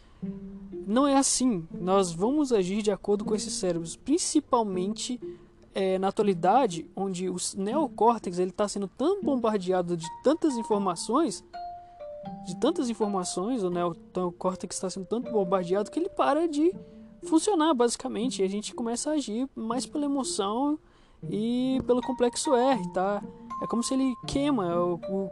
Não 0.86 1.08
é 1.08 1.16
assim. 1.16 1.66
Nós 1.72 2.12
vamos 2.12 2.52
agir 2.52 2.82
de 2.82 2.92
acordo 2.92 3.24
com 3.24 3.34
esses 3.34 3.52
cérebros, 3.54 3.96
principalmente 3.96 5.20
é, 5.74 5.98
na 5.98 6.08
atualidade, 6.08 6.88
onde 6.94 7.28
o 7.28 7.36
neocórtex 7.56 8.38
está 8.38 8.68
sendo 8.68 8.86
tão 8.86 9.20
bombardeado 9.20 9.96
de 9.96 10.06
tantas 10.22 10.56
informações, 10.56 11.44
de 12.46 12.56
tantas 12.56 12.88
informações, 12.88 13.62
o 13.62 13.70
neocórtex 13.70 14.76
está 14.76 14.88
sendo 14.88 15.06
tanto 15.06 15.32
bombardeado 15.32 15.90
que 15.90 15.98
ele 15.98 16.08
para 16.08 16.46
de 16.46 16.72
funcionar 17.24 17.74
basicamente. 17.74 18.40
E 18.40 18.44
a 18.44 18.48
gente 18.48 18.74
começa 18.74 19.10
a 19.10 19.14
agir 19.14 19.48
mais 19.54 19.84
pela 19.84 20.04
emoção 20.04 20.78
e 21.28 21.80
pelo 21.86 22.00
complexo 22.00 22.54
R, 22.54 22.92
tá? 22.92 23.22
É 23.62 23.66
como 23.66 23.82
se 23.82 23.94
ele 23.94 24.14
queima 24.26 24.76
o, 24.76 25.00
o 25.08 25.30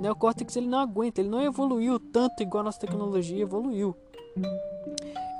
neocórtex 0.00 0.56
ele 0.56 0.66
não 0.66 0.78
aguenta, 0.78 1.20
ele 1.20 1.30
não 1.30 1.40
evoluiu 1.40 1.98
tanto 1.98 2.42
igual 2.42 2.60
a 2.60 2.64
nossa 2.64 2.80
tecnologia 2.80 3.40
evoluiu. 3.40 3.96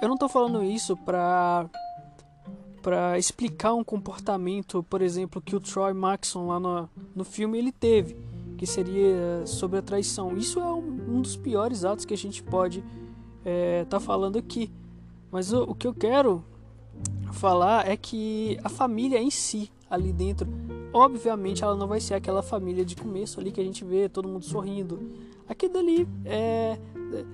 Eu 0.00 0.09
não 0.09 0.14
estou 0.14 0.28
falando 0.28 0.62
isso 0.62 0.97
para 0.97 1.69
para 2.88 3.18
explicar 3.18 3.75
um 3.75 3.85
comportamento, 3.85 4.83
por 4.83 5.02
exemplo, 5.02 5.42
que 5.42 5.54
o 5.54 5.61
Troy 5.61 5.92
Maxon 5.92 6.47
lá 6.47 6.59
no, 6.59 6.88
no 7.14 7.23
filme 7.23 7.59
ele 7.59 7.71
teve, 7.71 8.16
que 8.57 8.66
seria 8.66 9.45
sobre 9.45 9.78
a 9.78 9.83
traição. 9.83 10.35
Isso 10.35 10.59
é 10.59 10.73
um, 10.73 11.16
um 11.16 11.21
dos 11.21 11.37
piores 11.37 11.85
atos 11.85 12.07
que 12.07 12.14
a 12.14 12.16
gente 12.16 12.42
pode 12.42 12.78
estar 12.78 12.87
é, 13.45 13.85
tá 13.85 14.00
falando 14.00 14.38
aqui. 14.38 14.73
Mas 15.30 15.52
o, 15.52 15.64
o 15.64 15.75
que 15.75 15.87
eu 15.87 15.92
quero 15.92 16.42
falar 17.30 17.87
é 17.87 17.95
que 17.95 18.59
a 18.64 18.71
família 18.71 19.21
em 19.21 19.30
si, 19.30 19.71
ali 19.90 20.11
dentro, 20.11 20.49
obviamente 20.90 21.62
ela 21.62 21.76
não 21.76 21.88
vai 21.88 22.00
ser 22.00 22.14
aquela 22.14 22.42
família 22.42 22.87
de 22.87 22.97
começo 22.97 23.38
ali 23.38 23.52
que 23.52 23.61
a 23.61 23.64
gente 23.64 23.85
vê 23.85 24.09
todo 24.09 24.26
mundo 24.26 24.47
sorrindo. 24.47 24.99
Aquilo 25.47 25.75
dali 25.75 26.09
é 26.25 26.78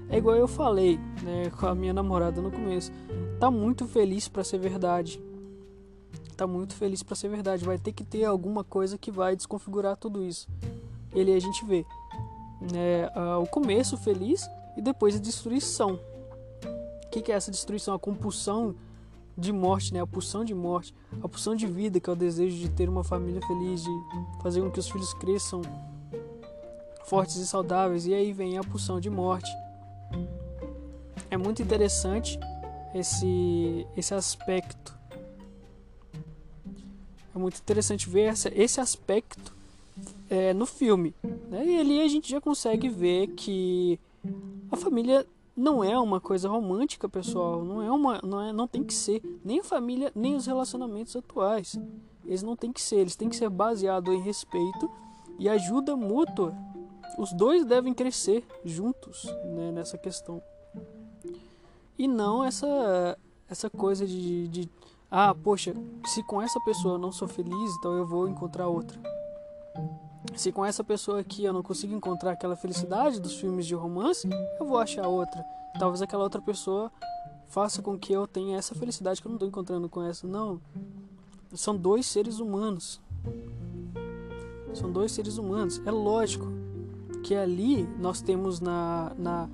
é 0.09 0.19
igual 0.19 0.35
eu 0.35 0.49
falei 0.49 0.99
né, 1.23 1.49
com 1.61 1.67
a 1.67 1.77
minha 1.77 1.93
namorada 1.93 2.43
no 2.43 2.51
começo. 2.51 2.91
Tá 3.39 3.53
muito 3.53 3.87
feliz 3.87 4.27
para 4.27 4.43
ser 4.43 4.59
verdade. 4.59 5.23
Tá 6.37 6.47
muito 6.47 6.75
feliz 6.75 7.03
para 7.03 7.15
ser 7.15 7.29
verdade. 7.29 7.65
Vai 7.65 7.79
ter 7.79 7.93
que 7.93 8.05
ter 8.05 8.25
alguma 8.25 8.65
coisa 8.65 8.99
que 8.99 9.11
vai 9.11 9.37
desconfigurar 9.37 9.97
tudo 9.97 10.25
isso. 10.25 10.49
Ele 11.13 11.33
a 11.33 11.41
gente 11.41 11.65
vê 11.65 11.87
né, 12.61 13.09
uh, 13.17 13.43
o 13.43 13.47
começo 13.47 13.97
feliz 13.97 14.49
e 14.77 14.83
depois 14.83 15.17
a 15.17 15.19
destruição. 15.19 15.99
O 17.05 17.09
que, 17.11 17.23
que 17.23 17.33
é 17.33 17.35
essa 17.35 17.51
destruição? 17.51 17.95
A 17.95 17.99
compulsão 17.99 18.75
de 19.37 19.53
morte, 19.53 19.95
né? 19.95 20.01
A 20.01 20.07
pulsão 20.07 20.45
de 20.45 20.55
morte, 20.55 20.95
a 21.23 21.29
pulsão 21.29 21.55
de 21.55 21.67
vida, 21.67 22.01
que 22.01 22.11
é 22.11 22.13
o 22.13 22.17
desejo 22.17 22.57
de 22.57 22.69
ter 22.69 22.89
uma 22.89 23.05
família 23.05 23.41
feliz, 23.47 23.83
de 23.83 23.91
fazer 24.43 24.61
com 24.61 24.71
que 24.71 24.81
os 24.81 24.89
filhos 24.89 25.15
cresçam 25.15 25.63
fortes 27.05 27.37
e 27.37 27.47
saudáveis. 27.47 28.07
E 28.07 28.15
aí 28.15 28.33
vem 28.33 28.59
a 28.59 28.63
pulsão 28.63 28.99
de 28.99 29.11
morte, 29.11 29.51
é 31.31 31.37
muito 31.37 31.63
interessante 31.63 32.39
esse, 32.95 33.87
esse 33.97 34.15
aspecto. 34.15 34.94
É 37.35 37.39
muito 37.39 37.59
interessante 37.59 38.09
ver 38.09 38.23
essa, 38.23 38.51
esse 38.55 38.81
aspecto 38.81 39.53
é, 40.31 40.53
no 40.55 40.67
filme. 40.67 41.15
Né? 41.51 41.67
E 41.67 41.81
ali 41.81 42.01
a 42.01 42.09
gente 42.09 42.31
já 42.31 42.41
consegue 42.41 42.89
ver 42.89 43.29
que 43.29 43.99
a 44.71 44.77
família 44.77 45.27
não 45.57 45.83
é 45.85 45.99
uma 45.99 46.21
coisa 46.21 46.49
romântica, 46.49 47.09
pessoal. 47.09 47.65
Não 47.65 47.83
é 47.83 47.91
uma, 47.91 48.21
não 48.23 48.41
é, 48.41 48.53
não 48.53 48.67
tem 48.67 48.83
que 48.83 48.95
ser 48.95 49.23
nem 49.45 49.61
a 49.61 49.65
família 49.65 50.13
nem 50.15 50.35
os 50.35 50.47
relacionamentos 50.47 51.15
atuais. 51.17 51.79
Eles 52.25 52.43
não 52.43 52.57
tem 52.57 52.73
que 52.73 52.81
ser, 52.81 52.97
eles 52.97 53.17
têm 53.17 53.29
que 53.29 53.37
ser 53.37 53.51
baseados 53.51 54.15
em 54.15 54.21
respeito 54.21 54.91
e 55.39 55.49
ajuda 55.49 55.97
mútua. 55.97 56.55
Os 57.19 57.33
dois 57.33 57.65
devem 57.65 57.93
crescer 57.95 58.45
juntos 58.65 59.25
né, 59.45 59.71
nessa 59.73 59.99
questão 59.99 60.43
e 61.99 62.09
não 62.09 62.45
essa 62.45 63.17
essa 63.49 63.71
coisa 63.71 64.07
de, 64.07 64.49
de 64.49 64.69
ah, 65.17 65.33
poxa, 65.33 65.73
se 66.07 66.25
com 66.25 66.43
essa 66.43 66.59
pessoa 66.59 66.95
eu 66.95 66.99
não 66.99 67.13
sou 67.13 67.29
feliz, 67.29 67.71
então 67.79 67.97
eu 67.97 68.05
vou 68.05 68.29
encontrar 68.29 68.67
outra. 68.67 68.99
Se 70.35 70.51
com 70.51 70.65
essa 70.65 70.83
pessoa 70.83 71.21
aqui 71.21 71.45
eu 71.45 71.53
não 71.53 71.63
consigo 71.63 71.95
encontrar 71.95 72.33
aquela 72.33 72.57
felicidade 72.57 73.21
dos 73.21 73.37
filmes 73.37 73.65
de 73.65 73.77
romance, 73.77 74.29
eu 74.59 74.67
vou 74.67 74.77
achar 74.77 75.07
outra. 75.07 75.45
Talvez 75.79 76.03
aquela 76.03 76.25
outra 76.25 76.43
pessoa 76.43 76.91
faça 77.47 77.81
com 77.81 77.97
que 77.97 78.13
eu 78.13 78.27
tenha 78.27 78.59
essa 78.59 78.75
felicidade 78.75 79.23
que 79.23 79.29
eu 79.29 79.31
não 79.31 79.37
estou 79.37 79.49
encontrando 79.49 79.89
com 79.89 80.03
essa. 80.03 80.27
Não. 80.27 80.61
São 81.53 81.77
dois 81.77 82.07
seres 82.07 82.41
humanos. 82.41 83.01
São 84.73 84.91
dois 84.91 85.13
seres 85.13 85.39
humanos. 85.39 85.81
É 85.87 85.93
lógico 85.93 86.49
que 87.23 87.37
ali 87.37 87.85
nós 88.01 88.21
temos 88.21 88.59
na, 88.59 89.13
na, 89.17 89.49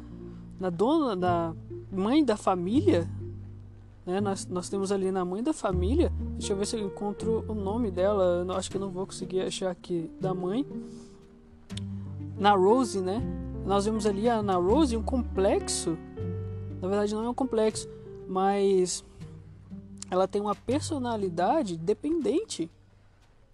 na 0.58 0.70
dona 0.70 1.14
da 1.14 1.54
mãe 1.92 2.24
da 2.24 2.38
família, 2.38 3.06
né? 4.10 4.20
Nós, 4.20 4.46
nós 4.46 4.68
temos 4.68 4.92
ali 4.92 5.10
na 5.10 5.24
mãe 5.24 5.42
da 5.42 5.52
família, 5.52 6.12
deixa 6.32 6.52
eu 6.52 6.56
ver 6.56 6.66
se 6.66 6.76
eu 6.76 6.86
encontro 6.86 7.44
o 7.48 7.54
nome 7.54 7.90
dela, 7.90 8.44
eu 8.46 8.52
acho 8.54 8.70
que 8.70 8.76
eu 8.76 8.80
não 8.80 8.90
vou 8.90 9.06
conseguir 9.06 9.40
achar 9.42 9.70
aqui, 9.70 10.10
da 10.20 10.34
mãe. 10.34 10.66
Na 12.36 12.54
Rose, 12.54 13.00
né? 13.00 13.22
nós 13.64 13.84
vemos 13.84 14.06
ali 14.06 14.22
na 14.42 14.56
Rose 14.56 14.96
um 14.96 15.02
complexo. 15.02 15.96
Na 16.80 16.88
verdade, 16.88 17.14
não 17.14 17.24
é 17.24 17.28
um 17.28 17.34
complexo, 17.34 17.88
mas 18.26 19.04
ela 20.10 20.26
tem 20.26 20.40
uma 20.40 20.54
personalidade 20.54 21.76
dependente. 21.76 22.70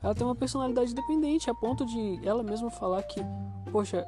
Ela 0.02 0.14
tem 0.14 0.26
uma 0.26 0.34
personalidade 0.34 0.94
dependente 0.94 1.50
a 1.50 1.54
ponto 1.54 1.84
de 1.84 2.20
ela 2.26 2.42
mesma 2.42 2.70
falar 2.70 3.02
que, 3.02 3.20
poxa, 3.72 4.06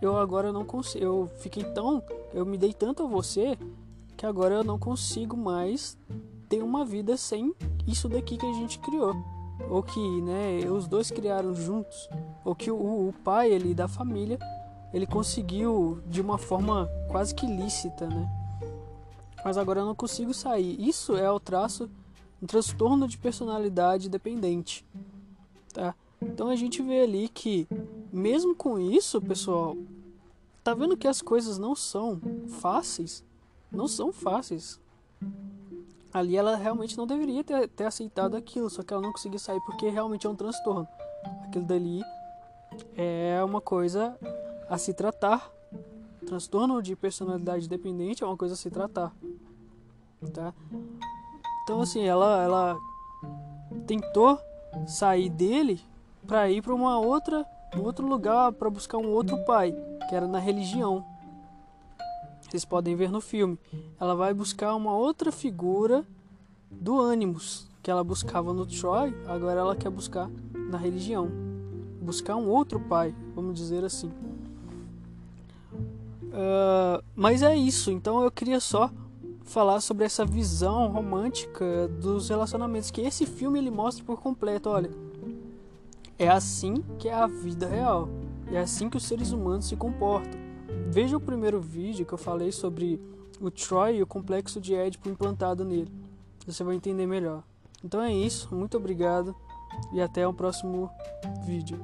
eu 0.00 0.16
agora 0.16 0.52
não 0.52 0.64
consigo, 0.64 1.04
eu 1.04 1.30
fiquei 1.40 1.64
tão, 1.64 2.02
eu 2.32 2.46
me 2.46 2.56
dei 2.56 2.72
tanto 2.72 3.02
a 3.02 3.06
você 3.06 3.58
que 4.20 4.26
agora 4.26 4.56
eu 4.56 4.62
não 4.62 4.78
consigo 4.78 5.34
mais 5.34 5.96
ter 6.46 6.62
uma 6.62 6.84
vida 6.84 7.16
sem 7.16 7.54
isso 7.86 8.06
daqui 8.06 8.36
que 8.36 8.44
a 8.44 8.52
gente 8.52 8.78
criou 8.78 9.16
ou 9.70 9.82
que 9.82 9.98
né, 10.20 10.58
os 10.70 10.86
dois 10.86 11.10
criaram 11.10 11.54
juntos, 11.54 12.06
ou 12.44 12.54
que 12.54 12.70
o, 12.70 13.08
o 13.08 13.14
pai 13.24 13.50
ele 13.50 13.72
da 13.72 13.88
família 13.88 14.38
ele 14.92 15.06
conseguiu 15.06 16.02
de 16.06 16.20
uma 16.20 16.36
forma 16.36 16.86
quase 17.08 17.34
que 17.34 17.46
lícita, 17.46 18.08
né? 18.08 18.28
Mas 19.42 19.56
agora 19.56 19.80
eu 19.80 19.86
não 19.86 19.94
consigo 19.94 20.34
sair. 20.34 20.76
Isso 20.78 21.16
é 21.16 21.30
o 21.30 21.40
traço 21.40 21.88
um 22.42 22.46
transtorno 22.46 23.08
de 23.08 23.16
personalidade 23.16 24.10
dependente, 24.10 24.84
tá? 25.72 25.94
Então 26.20 26.48
a 26.48 26.56
gente 26.56 26.82
vê 26.82 27.04
ali 27.04 27.26
que 27.26 27.66
mesmo 28.12 28.54
com 28.54 28.78
isso, 28.78 29.18
pessoal, 29.18 29.78
tá 30.62 30.74
vendo 30.74 30.96
que 30.96 31.08
as 31.08 31.22
coisas 31.22 31.56
não 31.56 31.74
são 31.74 32.20
fáceis? 32.60 33.24
Não 33.70 33.88
são 33.88 34.12
fáceis 34.12 34.80
ali 36.12 36.36
ela 36.36 36.56
realmente 36.56 36.96
não 36.96 37.06
deveria 37.06 37.42
ter, 37.42 37.68
ter 37.68 37.84
aceitado 37.84 38.36
aquilo, 38.36 38.68
só 38.68 38.82
que 38.82 38.92
ela 38.92 39.02
não 39.02 39.12
conseguiu 39.12 39.38
sair 39.38 39.60
porque 39.60 39.88
realmente 39.88 40.26
é 40.26 40.30
um 40.30 40.34
transtorno. 40.34 40.86
Aquilo 41.44 41.64
dali 41.64 42.02
é 42.96 43.42
uma 43.44 43.60
coisa 43.60 44.18
a 44.68 44.76
se 44.76 44.92
tratar. 44.92 45.50
Transtorno 46.26 46.82
de 46.82 46.94
personalidade 46.94 47.68
dependente 47.68 48.22
é 48.22 48.26
uma 48.26 48.36
coisa 48.36 48.54
a 48.54 48.56
se 48.56 48.70
tratar. 48.70 49.12
Tá? 50.34 50.52
Então 51.62 51.80
assim, 51.80 52.04
ela 52.04 52.42
ela 52.42 52.78
tentou 53.86 54.38
sair 54.86 55.30
dele 55.30 55.80
para 56.26 56.50
ir 56.50 56.62
para 56.62 56.74
uma 56.74 56.98
outra 56.98 57.46
um 57.74 57.82
outro 57.82 58.06
lugar 58.06 58.52
para 58.52 58.68
buscar 58.68 58.98
um 58.98 59.10
outro 59.10 59.38
pai, 59.44 59.72
que 60.08 60.14
era 60.14 60.26
na 60.26 60.40
religião. 60.40 61.06
Vocês 62.50 62.64
podem 62.64 62.96
ver 62.96 63.10
no 63.10 63.20
filme. 63.20 63.56
Ela 64.00 64.14
vai 64.14 64.34
buscar 64.34 64.74
uma 64.74 64.92
outra 64.92 65.30
figura 65.30 66.04
do 66.68 67.00
Animus 67.00 67.70
que 67.82 67.90
ela 67.90 68.04
buscava 68.04 68.52
no 68.52 68.66
Troy, 68.66 69.14
agora 69.26 69.60
ela 69.60 69.76
quer 69.76 69.90
buscar 69.90 70.30
na 70.52 70.76
religião. 70.76 71.30
Buscar 72.00 72.36
um 72.36 72.48
outro 72.48 72.78
pai, 72.80 73.14
vamos 73.34 73.54
dizer 73.54 73.84
assim. 73.84 74.08
Uh, 76.24 77.02
mas 77.14 77.42
é 77.42 77.56
isso, 77.56 77.90
então 77.90 78.22
eu 78.22 78.30
queria 78.30 78.60
só 78.60 78.90
falar 79.42 79.80
sobre 79.80 80.04
essa 80.04 80.24
visão 80.24 80.88
romântica 80.88 81.88
dos 81.88 82.28
relacionamentos 82.28 82.90
que 82.90 83.00
esse 83.00 83.26
filme 83.26 83.58
ele 83.58 83.70
mostra 83.70 84.04
por 84.04 84.20
completo. 84.20 84.68
Olha, 84.68 84.90
é 86.18 86.28
assim 86.28 86.84
que 86.98 87.08
é 87.08 87.14
a 87.14 87.26
vida 87.26 87.66
real, 87.66 88.08
é 88.52 88.58
assim 88.58 88.88
que 88.88 88.96
os 88.96 89.04
seres 89.04 89.32
humanos 89.32 89.66
se 89.66 89.76
comportam. 89.76 90.49
Veja 90.90 91.16
o 91.16 91.20
primeiro 91.20 91.60
vídeo 91.60 92.04
que 92.04 92.12
eu 92.12 92.18
falei 92.18 92.50
sobre 92.52 93.00
o 93.40 93.50
Troy 93.50 93.96
e 93.96 94.02
o 94.02 94.06
complexo 94.06 94.60
de 94.60 94.74
Édipo 94.74 95.08
implantado 95.08 95.64
nele. 95.64 95.90
Você 96.46 96.64
vai 96.64 96.74
entender 96.74 97.06
melhor. 97.06 97.42
Então 97.82 98.02
é 98.02 98.12
isso, 98.12 98.54
muito 98.54 98.76
obrigado 98.76 99.34
e 99.92 100.00
até 100.00 100.26
o 100.26 100.34
próximo 100.34 100.90
vídeo. 101.46 101.80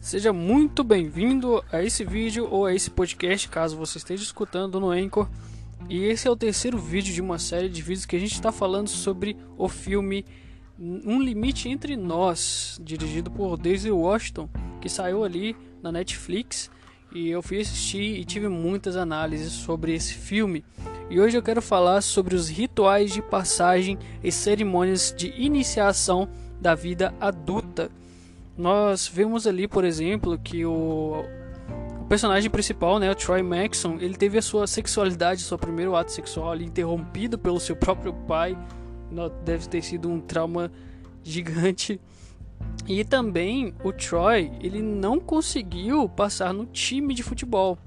Seja 0.00 0.32
muito 0.32 0.84
bem-vindo 0.84 1.64
a 1.72 1.82
esse 1.82 2.04
vídeo 2.04 2.46
ou 2.50 2.66
a 2.66 2.74
esse 2.74 2.90
podcast, 2.90 3.48
caso 3.48 3.78
você 3.78 3.96
esteja 3.96 4.22
escutando 4.22 4.78
no 4.78 4.90
Anchor. 4.90 5.26
E 5.92 6.06
esse 6.06 6.26
é 6.26 6.30
o 6.30 6.34
terceiro 6.34 6.78
vídeo 6.78 7.12
de 7.12 7.20
uma 7.20 7.38
série 7.38 7.68
de 7.68 7.82
vídeos 7.82 8.06
que 8.06 8.16
a 8.16 8.18
gente 8.18 8.32
está 8.32 8.50
falando 8.50 8.88
sobre 8.88 9.36
o 9.58 9.68
filme 9.68 10.24
Um 10.78 11.20
Limite 11.20 11.68
Entre 11.68 11.98
Nós, 11.98 12.80
dirigido 12.82 13.30
por 13.30 13.58
Daisy 13.58 13.90
Washington, 13.90 14.48
que 14.80 14.88
saiu 14.88 15.22
ali 15.22 15.54
na 15.82 15.92
Netflix. 15.92 16.70
E 17.14 17.28
eu 17.28 17.42
fui 17.42 17.60
assistir 17.60 18.18
e 18.18 18.24
tive 18.24 18.48
muitas 18.48 18.96
análises 18.96 19.52
sobre 19.52 19.94
esse 19.94 20.14
filme. 20.14 20.64
E 21.10 21.20
hoje 21.20 21.36
eu 21.36 21.42
quero 21.42 21.60
falar 21.60 22.00
sobre 22.00 22.34
os 22.34 22.48
rituais 22.48 23.12
de 23.12 23.20
passagem 23.20 23.98
e 24.24 24.32
cerimônias 24.32 25.14
de 25.14 25.28
iniciação 25.36 26.26
da 26.58 26.74
vida 26.74 27.14
adulta. 27.20 27.90
Nós 28.56 29.06
vemos 29.06 29.46
ali, 29.46 29.68
por 29.68 29.84
exemplo, 29.84 30.38
que 30.38 30.64
o 30.64 31.22
personagem 32.12 32.50
principal, 32.50 32.98
né, 32.98 33.10
o 33.10 33.14
Troy 33.14 33.42
Maxon, 33.42 33.96
ele 33.98 34.14
teve 34.14 34.36
a 34.36 34.42
sua 34.42 34.66
sexualidade, 34.66 35.40
seu 35.40 35.56
primeiro 35.56 35.96
ato 35.96 36.12
sexual 36.12 36.52
ali, 36.52 36.66
interrompido 36.66 37.38
pelo 37.38 37.58
seu 37.58 37.74
próprio 37.74 38.12
pai. 38.12 38.54
Deve 39.42 39.66
ter 39.66 39.80
sido 39.80 40.10
um 40.10 40.20
trauma 40.20 40.70
gigante. 41.24 41.98
E 42.86 43.02
também 43.02 43.74
o 43.82 43.94
Troy, 43.94 44.52
ele 44.60 44.82
não 44.82 45.18
conseguiu 45.18 46.06
passar 46.06 46.52
no 46.52 46.66
time 46.66 47.14
de 47.14 47.22
futebol. 47.22 47.78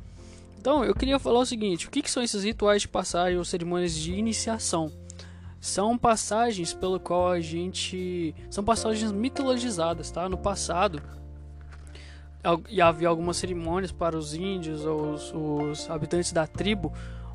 Então, 0.58 0.84
eu 0.84 0.96
queria 0.96 1.20
falar 1.20 1.42
o 1.42 1.46
seguinte: 1.46 1.88
o 1.88 1.92
que, 1.92 2.02
que 2.02 2.10
são 2.10 2.24
esses 2.24 2.44
rituais 2.44 2.82
de 2.82 2.88
passagem 2.88 3.38
ou 3.38 3.46
cerimônias 3.46 3.94
de 3.94 4.12
iniciação? 4.12 4.92
São 5.62 5.96
passagens 6.00 6.74
pelo 6.74 7.00
qual 7.00 7.28
a 7.28 7.40
gente. 7.40 8.34
São 8.50 8.64
passagens 8.64 9.12
mitologizadas, 9.12 10.10
tá? 10.10 10.28
No 10.28 10.38
passado, 10.38 11.00
e 12.70 12.82
havia 12.82 13.08
algumas 13.08 13.38
cerimônias 13.38 13.92
para 13.92 14.18
os 14.18 14.34
índios 14.34 14.86
ou 14.86 15.14
os, 15.14 15.34
os, 15.34 15.90
habitantes 15.90 16.32
da 16.32 16.46
tribo, 16.46 16.94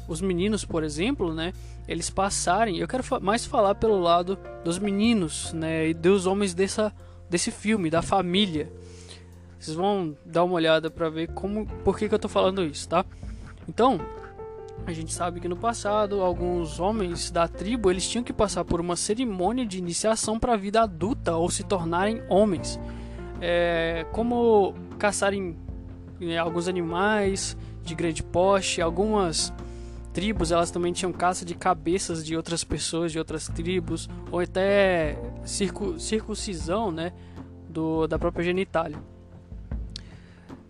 os 0.08 0.20
meninos, 0.20 0.64
por 0.64 0.82
exemplo, 0.82 1.34
né, 1.34 1.52
eles 1.86 2.10
passarem. 2.10 2.78
Eu 2.78 2.88
quero 2.88 3.02
mais 3.20 3.44
falar 3.44 3.74
pelo 3.74 3.98
lado 3.98 4.38
dos 4.64 4.78
meninos, 4.78 5.52
né, 5.52 5.88
e 5.88 5.94
dos 5.94 6.26
homens 6.26 6.54
dessa 6.54 6.92
desse 7.28 7.52
filme, 7.52 7.88
da 7.88 8.02
família. 8.02 8.72
Vocês 9.56 9.76
vão 9.76 10.16
dar 10.26 10.42
uma 10.42 10.54
olhada 10.54 10.90
para 10.90 11.08
ver 11.08 11.28
como, 11.28 11.64
por 11.84 11.96
que, 11.96 12.08
que 12.08 12.14
eu 12.14 12.16
estou 12.16 12.30
falando 12.30 12.64
isso, 12.64 12.88
tá? 12.88 13.04
Então, 13.68 14.00
a 14.84 14.92
gente 14.92 15.12
sabe 15.12 15.38
que 15.38 15.46
no 15.46 15.56
passado 15.56 16.22
alguns 16.22 16.80
homens 16.80 17.30
da 17.30 17.46
tribo 17.46 17.88
eles 17.88 18.08
tinham 18.08 18.24
que 18.24 18.32
passar 18.32 18.64
por 18.64 18.80
uma 18.80 18.96
cerimônia 18.96 19.64
de 19.64 19.78
iniciação 19.78 20.40
para 20.40 20.54
a 20.54 20.56
vida 20.56 20.82
adulta 20.82 21.36
ou 21.36 21.48
se 21.48 21.62
tornarem 21.62 22.20
homens 22.28 22.80
é, 23.40 24.06
como 24.12 24.74
caçarem 24.98 25.56
né, 26.20 26.36
alguns 26.38 26.68
animais 26.68 27.56
de 27.82 27.94
grande 27.94 28.22
porte, 28.22 28.80
algumas 28.80 29.52
tribos 30.12 30.50
elas 30.52 30.70
também 30.70 30.92
tinham 30.92 31.12
caça 31.12 31.44
de 31.44 31.54
cabeças 31.54 32.24
de 32.24 32.36
outras 32.36 32.64
pessoas 32.64 33.12
de 33.12 33.18
outras 33.18 33.46
tribos 33.48 34.08
ou 34.30 34.40
até 34.40 35.16
circo, 35.44 35.98
circuncisão 35.98 36.90
né 36.90 37.12
do, 37.68 38.06
da 38.06 38.18
própria 38.18 38.44
genitália. 38.44 38.98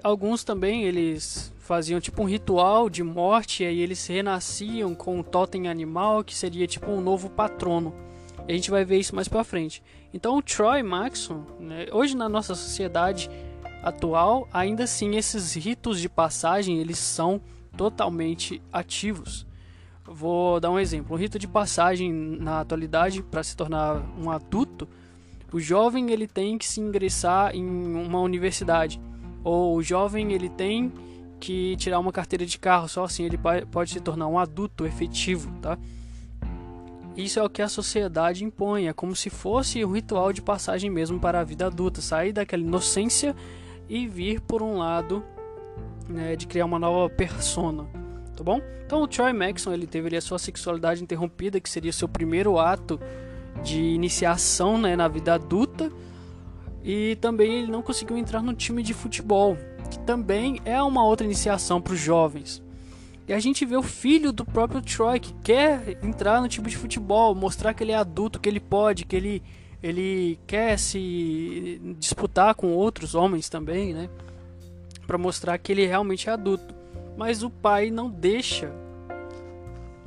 Alguns 0.02 0.44
também 0.44 0.84
eles 0.84 1.52
faziam 1.58 2.00
tipo 2.00 2.22
um 2.22 2.26
ritual 2.26 2.90
de 2.90 3.02
morte 3.02 3.62
e 3.62 3.66
aí 3.66 3.80
eles 3.80 4.06
renasciam 4.06 4.94
com 4.94 5.18
um 5.18 5.22
totem 5.22 5.68
animal 5.68 6.22
que 6.24 6.34
seria 6.34 6.66
tipo 6.66 6.90
um 6.90 7.00
novo 7.00 7.30
patrono 7.30 7.94
a 8.50 8.54
gente 8.54 8.70
vai 8.70 8.84
ver 8.84 8.98
isso 8.98 9.14
mais 9.14 9.28
para 9.28 9.44
frente. 9.44 9.82
Então 10.12 10.36
o 10.36 10.42
Troy 10.42 10.82
Maxon, 10.82 11.44
né, 11.58 11.86
hoje 11.92 12.16
na 12.16 12.28
nossa 12.28 12.54
sociedade 12.54 13.30
atual, 13.82 14.48
ainda 14.52 14.84
assim 14.84 15.16
esses 15.16 15.54
ritos 15.54 16.00
de 16.00 16.08
passagem 16.08 16.78
eles 16.78 16.98
são 16.98 17.40
totalmente 17.76 18.60
ativos. 18.72 19.46
Vou 20.04 20.58
dar 20.58 20.70
um 20.70 20.78
exemplo. 20.78 21.14
Um 21.14 21.18
rito 21.18 21.38
de 21.38 21.46
passagem 21.46 22.12
na 22.12 22.60
atualidade 22.60 23.22
para 23.22 23.42
se 23.44 23.56
tornar 23.56 24.02
um 24.18 24.30
adulto, 24.30 24.88
o 25.52 25.60
jovem 25.60 26.10
ele 26.10 26.26
tem 26.26 26.58
que 26.58 26.66
se 26.66 26.80
ingressar 26.80 27.54
em 27.54 27.64
uma 27.64 28.20
universidade 28.20 29.00
ou 29.42 29.76
o 29.76 29.82
jovem 29.82 30.32
ele 30.32 30.48
tem 30.48 30.92
que 31.38 31.74
tirar 31.76 31.98
uma 31.98 32.12
carteira 32.12 32.44
de 32.44 32.58
carro, 32.58 32.88
só 32.88 33.04
assim 33.04 33.24
ele 33.24 33.38
pode 33.70 33.90
se 33.90 34.00
tornar 34.00 34.26
um 34.26 34.38
adulto 34.38 34.84
efetivo, 34.84 35.50
tá? 35.60 35.78
Isso 37.16 37.38
é 37.38 37.42
o 37.42 37.50
que 37.50 37.60
a 37.60 37.68
sociedade 37.68 38.44
impõe, 38.44 38.86
é 38.86 38.92
como 38.92 39.14
se 39.16 39.28
fosse 39.28 39.84
um 39.84 39.92
ritual 39.92 40.32
de 40.32 40.40
passagem 40.40 40.88
mesmo 40.88 41.18
para 41.18 41.40
a 41.40 41.44
vida 41.44 41.66
adulta, 41.66 42.00
sair 42.00 42.32
daquela 42.32 42.62
inocência 42.62 43.34
e 43.88 44.06
vir 44.06 44.40
por 44.40 44.62
um 44.62 44.78
lado 44.78 45.24
né, 46.08 46.36
de 46.36 46.46
criar 46.46 46.64
uma 46.64 46.78
nova 46.78 47.12
persona, 47.12 47.84
tá 48.36 48.44
bom? 48.44 48.60
Então 48.86 49.02
o 49.02 49.08
Troy 49.08 49.32
Maxon 49.32 49.72
ele 49.72 49.86
teve 49.86 50.08
ali 50.08 50.16
a 50.16 50.20
sua 50.20 50.38
sexualidade 50.38 51.02
interrompida, 51.02 51.60
que 51.60 51.68
seria 51.68 51.92
seu 51.92 52.08
primeiro 52.08 52.58
ato 52.58 53.00
de 53.62 53.80
iniciação 53.80 54.78
né, 54.78 54.94
na 54.94 55.08
vida 55.08 55.34
adulta, 55.34 55.90
e 56.82 57.16
também 57.20 57.62
ele 57.62 57.70
não 57.70 57.82
conseguiu 57.82 58.16
entrar 58.16 58.42
no 58.42 58.54
time 58.54 58.82
de 58.82 58.94
futebol, 58.94 59.56
que 59.90 59.98
também 60.00 60.60
é 60.64 60.80
uma 60.82 61.04
outra 61.04 61.26
iniciação 61.26 61.80
para 61.80 61.92
os 61.92 61.98
jovens. 61.98 62.62
E 63.26 63.32
a 63.32 63.38
gente 63.38 63.64
vê 63.64 63.76
o 63.76 63.82
filho 63.82 64.32
do 64.32 64.44
próprio 64.44 64.82
Troy 64.82 65.20
que 65.20 65.32
quer 65.34 65.98
entrar 66.02 66.40
no 66.40 66.48
tipo 66.48 66.68
de 66.68 66.76
futebol, 66.76 67.34
mostrar 67.34 67.74
que 67.74 67.84
ele 67.84 67.92
é 67.92 67.96
adulto, 67.96 68.40
que 68.40 68.48
ele 68.48 68.60
pode, 68.60 69.04
que 69.04 69.14
ele, 69.14 69.42
ele 69.82 70.38
quer 70.46 70.78
se 70.78 71.80
disputar 71.98 72.54
com 72.54 72.74
outros 72.74 73.14
homens 73.14 73.48
também, 73.48 73.94
né? 73.94 74.10
Para 75.06 75.16
mostrar 75.16 75.58
que 75.58 75.70
ele 75.70 75.86
realmente 75.86 76.28
é 76.28 76.32
adulto. 76.32 76.74
Mas 77.16 77.42
o 77.42 77.50
pai 77.50 77.90
não 77.90 78.10
deixa. 78.10 78.72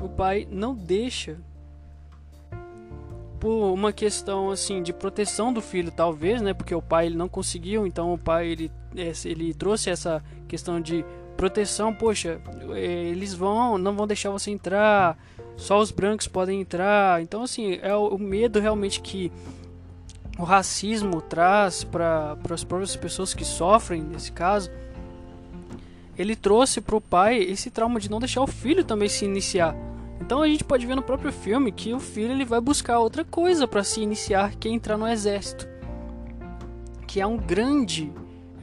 O 0.01 0.09
pai 0.09 0.47
não 0.49 0.75
deixa 0.75 1.37
por 3.43 3.73
uma 3.73 3.91
questão 3.91 4.51
assim 4.51 4.81
de 4.81 4.93
proteção 4.93 5.51
do 5.51 5.61
filho 5.61 5.91
talvez 5.91 6.41
né 6.41 6.53
porque 6.53 6.73
o 6.73 6.81
pai 6.81 7.07
ele 7.07 7.17
não 7.17 7.27
conseguiu 7.27 7.85
então 7.85 8.13
o 8.13 8.17
pai 8.17 8.47
ele 8.47 8.71
ele 9.25 9.53
trouxe 9.53 9.89
essa 9.89 10.23
questão 10.47 10.79
de 10.79 11.03
proteção 11.37 11.93
poxa 11.93 12.39
é, 12.71 12.79
eles 12.81 13.33
vão 13.33 13.77
não 13.77 13.95
vão 13.95 14.07
deixar 14.07 14.29
você 14.29 14.51
entrar 14.51 15.17
só 15.55 15.79
os 15.79 15.91
brancos 15.91 16.27
podem 16.27 16.61
entrar. 16.61 17.21
Então 17.21 17.43
assim 17.43 17.79
é 17.81 17.95
o 17.95 18.17
medo 18.17 18.59
realmente 18.59 19.01
que 19.01 19.31
o 20.37 20.43
racismo 20.43 21.21
traz 21.21 21.83
para 21.83 22.37
as 22.49 22.63
próprias 22.63 22.95
pessoas 22.95 23.33
que 23.33 23.45
sofrem 23.45 24.01
nesse 24.01 24.31
caso 24.31 24.71
ele 26.17 26.35
trouxe 26.35 26.79
para 26.79 26.95
o 26.95 27.01
pai 27.01 27.37
esse 27.37 27.71
trauma 27.71 27.99
de 27.99 28.09
não 28.09 28.19
deixar 28.19 28.41
o 28.41 28.47
filho 28.47 28.83
também 28.83 29.09
se 29.09 29.25
iniciar. 29.25 29.75
Então 30.21 30.41
a 30.41 30.47
gente 30.47 30.63
pode 30.63 30.85
ver 30.85 30.95
no 30.95 31.01
próprio 31.01 31.31
filme 31.31 31.71
que 31.71 31.93
o 31.93 31.99
filho 31.99 32.31
ele 32.31 32.45
vai 32.45 32.61
buscar 32.61 32.99
outra 32.99 33.25
coisa 33.25 33.67
para 33.67 33.83
se 33.83 33.99
iniciar, 33.99 34.55
que 34.55 34.67
é 34.67 34.71
entrar 34.71 34.97
no 34.97 35.07
exército, 35.07 35.67
que 37.07 37.19
é 37.19 37.27
um 37.27 37.37
grande 37.37 38.11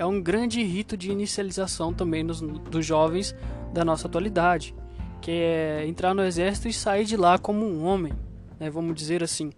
é 0.00 0.06
um 0.06 0.18
grande 0.18 0.62
rito 0.62 0.96
de 0.96 1.10
inicialização 1.10 1.92
também 1.92 2.24
dos, 2.24 2.40
dos 2.40 2.86
jovens 2.86 3.36
da 3.70 3.84
nossa 3.84 4.08
atualidade, 4.08 4.74
que 5.20 5.30
é 5.30 5.86
entrar 5.86 6.14
no 6.14 6.24
exército 6.24 6.68
e 6.68 6.72
sair 6.72 7.04
de 7.04 7.18
lá 7.18 7.36
como 7.36 7.66
um 7.66 7.84
homem, 7.84 8.14
né, 8.58 8.70
vamos 8.70 8.94
dizer 8.94 9.22
assim. 9.22 9.50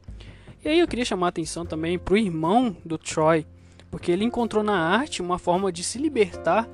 E 0.65 0.69
aí 0.69 0.81
eu 0.81 0.89
queria 0.89 1.05
chamar 1.05 1.27
a 1.27 1.29
atenção 1.29 1.65
também 1.65 1.97
para 1.97 2.15
o 2.15 2.17
irmão 2.17 2.77
do 2.85 2.99
Troy, 2.99 3.47
porque 3.89 4.11
ele 4.11 4.25
encontrou 4.25 4.65
na 4.65 4.77
arte 4.77 5.23
uma 5.23 5.39
forma 5.39 5.71
de 5.71 5.85
se 5.85 5.97
libertar 5.97 6.69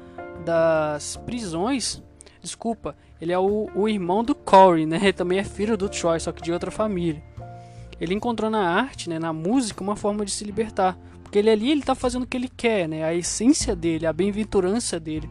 das 0.46 1.18
prisões. 1.26 2.02
Desculpa, 2.40 2.96
ele 3.20 3.34
é 3.34 3.38
o, 3.38 3.68
o 3.74 3.86
irmão 3.86 4.24
do 4.24 4.34
Corey, 4.34 4.86
né? 4.86 4.96
Ele 4.96 5.12
também 5.12 5.40
é 5.40 5.44
filho 5.44 5.76
do 5.76 5.90
Troy, 5.90 6.18
só 6.18 6.32
que 6.32 6.40
de 6.40 6.50
outra 6.50 6.70
família. 6.70 7.22
Ele 8.00 8.14
encontrou 8.14 8.50
na 8.50 8.66
arte, 8.66 9.10
né, 9.10 9.18
na 9.18 9.32
música, 9.34 9.82
uma 9.82 9.96
forma 9.96 10.24
de 10.24 10.30
se 10.30 10.42
libertar. 10.42 10.96
Porque 11.28 11.38
ele 11.40 11.50
ali 11.50 11.70
ele 11.70 11.82
tá 11.82 11.94
fazendo 11.94 12.22
o 12.22 12.26
que 12.26 12.38
ele 12.38 12.48
quer, 12.48 12.88
né? 12.88 13.04
A 13.04 13.12
essência 13.12 13.76
dele, 13.76 14.06
a 14.06 14.14
bem-aventurança 14.14 14.98
dele. 14.98 15.28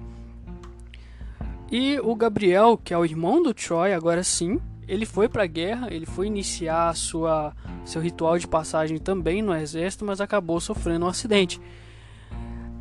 E 1.71 1.99
o 2.01 2.15
Gabriel, 2.15 2.77
que 2.77 2.93
é 2.93 2.97
o 2.97 3.03
irmão 3.03 3.41
do 3.41 3.51
Troy, 3.51 3.93
agora 3.93 4.23
sim, 4.23 4.62
ele 4.88 5.07
foi 5.07 5.27
para 5.27 5.41
a 5.41 5.47
guerra, 5.47 5.88
ele 5.91 6.05
foi 6.05 6.27
iniciar 6.27 6.95
sua 6.95 7.51
seu 7.83 7.99
ritual 7.99 8.38
de 8.38 8.47
passagem 8.47 8.99
também 8.99 9.41
no 9.41 9.55
exército, 9.55 10.05
mas 10.05 10.21
acabou 10.21 10.60
sofrendo 10.60 11.07
um 11.07 11.10
acidente. 11.10 11.60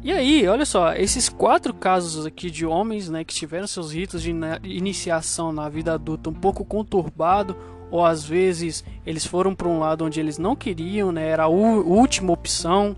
E 0.07 0.13
aí, 0.13 0.47
olha 0.47 0.65
só, 0.65 0.93
esses 0.93 1.29
quatro 1.29 1.75
casos 1.75 2.25
aqui 2.25 2.49
de 2.49 2.65
homens, 2.65 3.09
né, 3.09 3.25
que 3.25 3.35
tiveram 3.35 3.67
seus 3.67 3.93
ritos 3.93 4.23
de 4.23 4.31
iniciação 4.63 5.51
na 5.51 5.69
vida 5.69 5.95
adulta 5.95 6.31
um 6.31 6.33
pouco 6.33 6.65
conturbado, 6.65 7.57
ou 7.91 8.07
às 8.07 8.25
vezes 8.25 8.85
eles 9.05 9.27
foram 9.27 9.53
para 9.53 9.67
um 9.67 9.81
lado 9.81 10.05
onde 10.05 10.21
eles 10.21 10.39
não 10.39 10.55
queriam, 10.55 11.11
né, 11.11 11.27
era 11.27 11.43
a 11.43 11.49
última 11.49 12.33
opção, 12.33 12.95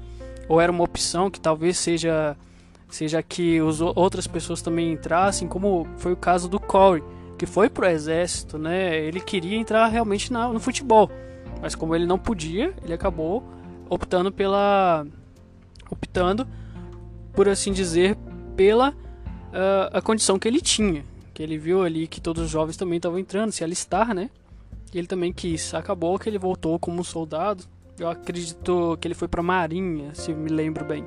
ou 0.50 0.60
era 0.60 0.70
uma 0.70 0.84
opção 0.84 1.30
que 1.30 1.40
talvez 1.40 1.78
seja 1.78 2.36
seja 2.90 3.22
que 3.22 3.58
os, 3.62 3.80
outras 3.80 4.26
pessoas 4.26 4.60
também 4.60 4.92
entrassem, 4.92 5.48
como 5.48 5.88
foi 5.96 6.12
o 6.12 6.16
caso 6.16 6.46
do 6.46 6.60
Corey, 6.60 7.02
que 7.38 7.46
foi 7.46 7.70
pro 7.70 7.86
exército, 7.86 8.58
né? 8.58 8.98
Ele 8.98 9.20
queria 9.20 9.56
entrar 9.56 9.86
realmente 9.86 10.30
na, 10.30 10.48
no 10.48 10.60
futebol, 10.60 11.10
mas 11.62 11.74
como 11.74 11.96
ele 11.96 12.04
não 12.04 12.18
podia, 12.18 12.74
ele 12.84 12.92
acabou 12.92 13.42
optando 13.88 14.30
pela 14.30 15.06
optando 15.90 16.46
por 17.38 17.48
assim 17.48 17.70
dizer, 17.70 18.18
pela 18.56 18.90
uh, 18.90 19.92
a 19.92 20.02
condição 20.02 20.40
que 20.40 20.48
ele 20.48 20.60
tinha. 20.60 21.04
Que 21.32 21.40
ele 21.40 21.56
viu 21.56 21.84
ali 21.84 22.08
que 22.08 22.20
todos 22.20 22.42
os 22.42 22.50
jovens 22.50 22.76
também 22.76 22.96
estavam 22.96 23.16
entrando, 23.16 23.52
se 23.52 23.62
alistar, 23.62 24.12
né? 24.12 24.28
E 24.92 24.98
ele 24.98 25.06
também 25.06 25.32
quis. 25.32 25.72
Acabou 25.72 26.18
que 26.18 26.28
ele 26.28 26.36
voltou 26.36 26.80
como 26.80 27.04
soldado. 27.04 27.62
Eu 27.96 28.10
acredito 28.10 28.98
que 29.00 29.06
ele 29.06 29.14
foi 29.14 29.28
para 29.28 29.40
a 29.40 29.44
Marinha, 29.44 30.12
se 30.16 30.34
me 30.34 30.50
lembro 30.50 30.84
bem. 30.84 31.06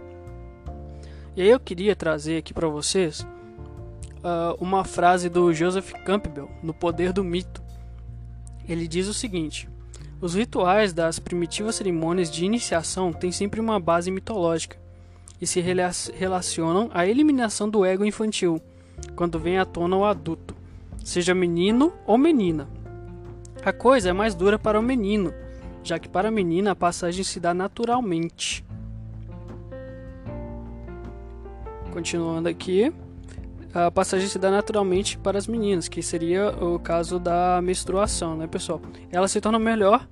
E 1.36 1.41
aí 1.41 1.50
eu 1.50 1.60
queria 1.60 1.98
trazer 1.98 2.38
aqui 2.38 2.54
para 2.54 2.70
vocês 2.70 3.28
uh, 4.24 4.56
uma 4.58 4.86
frase 4.86 5.28
do 5.28 5.52
Joseph 5.52 5.91
Campbell 6.06 6.50
no 6.63 6.74
Poder 6.74 7.12
do 7.12 7.26
Mito. 7.26 7.62
Ele 8.70 8.88
diz 8.88 9.10
o 9.10 9.13
seguinte: 9.13 9.67
Os 10.22 10.34
rituais 10.34 10.94
das 10.94 11.20
primitivas 11.20 11.76
cerimônias 11.76 12.32
de 12.32 12.46
iniciação 12.46 13.12
têm 13.12 13.34
sempre 13.34 13.60
uma 13.60 13.82
base 13.82 14.10
mitológica 14.10 14.80
e 15.41 15.47
se 15.47 15.60
relacionam 16.13 16.91
à 16.93 17.08
eliminação 17.08 17.67
do 17.67 17.84
ego 17.84 18.06
infantil, 18.06 18.62
quando 19.15 19.39
vem 19.39 19.58
à 19.58 19.65
tona 19.65 19.97
o 19.97 20.06
adulto, 20.06 20.56
seja 21.04 21.34
menino 21.34 21.91
ou 22.06 22.15
menina. 22.17 22.69
A 23.65 23.73
coisa 23.73 24.10
é 24.10 24.13
mais 24.13 24.36
dura 24.36 24.60
para 24.60 24.80
o 24.80 24.84
menino, 24.84 25.34
já 25.84 25.97
que 25.97 26.08
para 26.08 26.27
a 26.27 26.32
menina 26.32 26.71
a 26.71 26.75
passagem 26.75 27.23
se 27.23 27.39
dá 27.39 27.56
naturalmente. 27.56 28.63
Continuando 31.91 32.47
aqui, 32.47 32.93
a 33.73 33.89
passagem 33.89 34.27
se 34.27 34.38
dá 34.38 34.51
naturalmente 34.51 35.17
para 35.17 35.39
as 35.39 35.47
meninas, 35.47 35.88
que 35.88 36.04
seria 36.04 36.49
o 36.49 36.77
caso 36.77 37.19
da 37.19 37.60
menstruação, 37.63 38.38
né, 38.38 38.45
pessoal? 38.45 38.80
Ela 39.12 39.27
se 39.27 39.41
torna 39.41 39.58
melhor, 39.58 40.08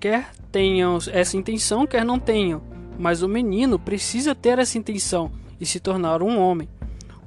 quer 0.00 0.30
tenham 0.50 0.98
essa 1.12 1.36
intenção, 1.36 1.86
quer 1.86 2.04
não 2.04 2.18
tenham 2.18 2.71
mas 2.98 3.22
o 3.22 3.28
menino 3.28 3.78
precisa 3.78 4.34
ter 4.34 4.58
essa 4.58 4.78
intenção 4.78 5.32
e 5.60 5.66
se 5.66 5.80
tornar 5.80 6.22
um 6.22 6.38
homem. 6.38 6.68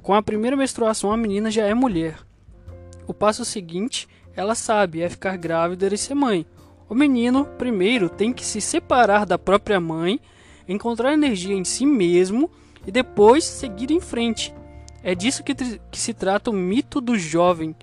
Com 0.02 0.14
a 0.14 0.22
primeira 0.22 0.56
menstruação, 0.56 1.10
a 1.10 1.16
menina 1.16 1.50
já 1.50 1.64
é 1.64 1.74
mulher. 1.74 2.18
O 3.06 3.14
passo 3.14 3.44
seguinte, 3.44 4.08
ela 4.34 4.54
sabe, 4.54 5.00
é 5.00 5.08
ficar 5.08 5.36
grávida 5.36 5.92
e 5.92 5.98
ser 5.98 6.14
mãe. 6.14 6.46
O 6.88 6.94
menino, 6.94 7.44
primeiro, 7.58 8.08
tem 8.08 8.32
que 8.32 8.44
se 8.44 8.60
separar 8.60 9.26
da 9.26 9.38
própria 9.38 9.80
mãe, 9.80 10.20
encontrar 10.68 11.12
energia 11.12 11.54
em 11.54 11.64
si 11.64 11.84
mesmo 11.84 12.50
e 12.86 12.92
depois 12.92 13.44
seguir 13.44 13.90
em 13.90 14.00
frente. 14.00 14.54
É 15.02 15.14
disso 15.14 15.42
que, 15.42 15.54
que 15.54 15.98
se 15.98 16.14
trata 16.14 16.50
o 16.50 16.52
mito 16.52 17.00
do 17.00 17.18
jovem. 17.18 17.74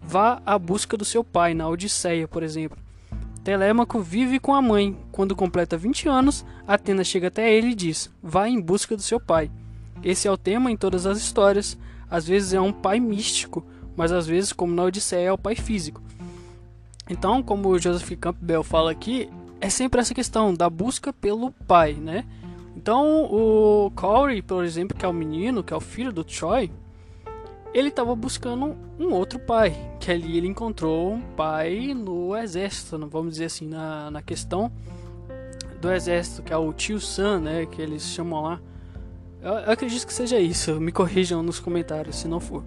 Vá 0.00 0.40
à 0.44 0.58
busca 0.58 0.96
do 0.96 1.04
seu 1.04 1.22
pai, 1.22 1.54
na 1.54 1.68
Odisseia, 1.68 2.26
por 2.26 2.42
exemplo. 2.42 2.78
Telêmaco 3.50 3.98
vive 3.98 4.38
com 4.38 4.54
a 4.54 4.62
mãe. 4.62 4.96
Quando 5.10 5.34
completa 5.34 5.76
20 5.76 6.08
anos, 6.08 6.46
Atena 6.68 7.02
chega 7.02 7.26
até 7.26 7.52
ele 7.52 7.70
e 7.70 7.74
diz: 7.74 8.08
Vá 8.22 8.48
em 8.48 8.60
busca 8.60 8.94
do 8.94 9.02
seu 9.02 9.18
pai. 9.18 9.50
Esse 10.04 10.28
é 10.28 10.30
o 10.30 10.36
tema 10.36 10.70
em 10.70 10.76
todas 10.76 11.04
as 11.04 11.18
histórias. 11.18 11.76
Às 12.08 12.28
vezes 12.28 12.52
é 12.52 12.60
um 12.60 12.72
pai 12.72 13.00
místico, 13.00 13.66
mas 13.96 14.12
às 14.12 14.24
vezes, 14.24 14.52
como 14.52 14.72
na 14.72 14.84
Odisseia, 14.84 15.30
é 15.30 15.32
o 15.32 15.36
pai 15.36 15.56
físico. 15.56 16.00
Então, 17.08 17.42
como 17.42 17.70
o 17.70 17.78
Joseph 17.80 18.16
Campbell 18.20 18.62
fala 18.62 18.92
aqui, 18.92 19.28
é 19.60 19.68
sempre 19.68 20.00
essa 20.00 20.14
questão 20.14 20.54
da 20.54 20.70
busca 20.70 21.12
pelo 21.12 21.50
pai, 21.50 21.94
né? 21.94 22.24
Então, 22.76 23.24
o 23.24 23.90
Corey, 23.96 24.42
por 24.42 24.64
exemplo, 24.64 24.96
que 24.96 25.04
é 25.04 25.08
o 25.08 25.12
menino, 25.12 25.64
que 25.64 25.74
é 25.74 25.76
o 25.76 25.80
filho 25.80 26.12
do 26.12 26.22
Troy, 26.22 26.70
ele 27.72 27.88
estava 27.88 28.14
buscando 28.14 28.76
um 28.98 29.12
outro 29.12 29.38
pai, 29.38 29.76
que 30.00 30.10
ali 30.10 30.36
ele 30.36 30.48
encontrou 30.48 31.12
um 31.12 31.20
pai 31.20 31.94
no 31.94 32.36
exército, 32.36 32.98
vamos 33.08 33.32
dizer 33.32 33.46
assim, 33.46 33.66
na, 33.66 34.10
na 34.10 34.22
questão 34.22 34.72
do 35.80 35.90
exército, 35.90 36.42
que 36.42 36.52
é 36.52 36.56
o 36.56 36.72
tio 36.72 37.00
Sam, 37.00 37.40
né, 37.40 37.66
que 37.66 37.80
eles 37.80 38.02
chamam 38.02 38.42
lá. 38.42 38.60
Eu, 39.40 39.52
eu 39.52 39.72
acredito 39.72 40.06
que 40.06 40.12
seja 40.12 40.38
isso, 40.38 40.80
me 40.80 40.92
corrijam 40.92 41.42
nos 41.42 41.60
comentários 41.60 42.16
se 42.16 42.28
não 42.28 42.40
for. 42.40 42.64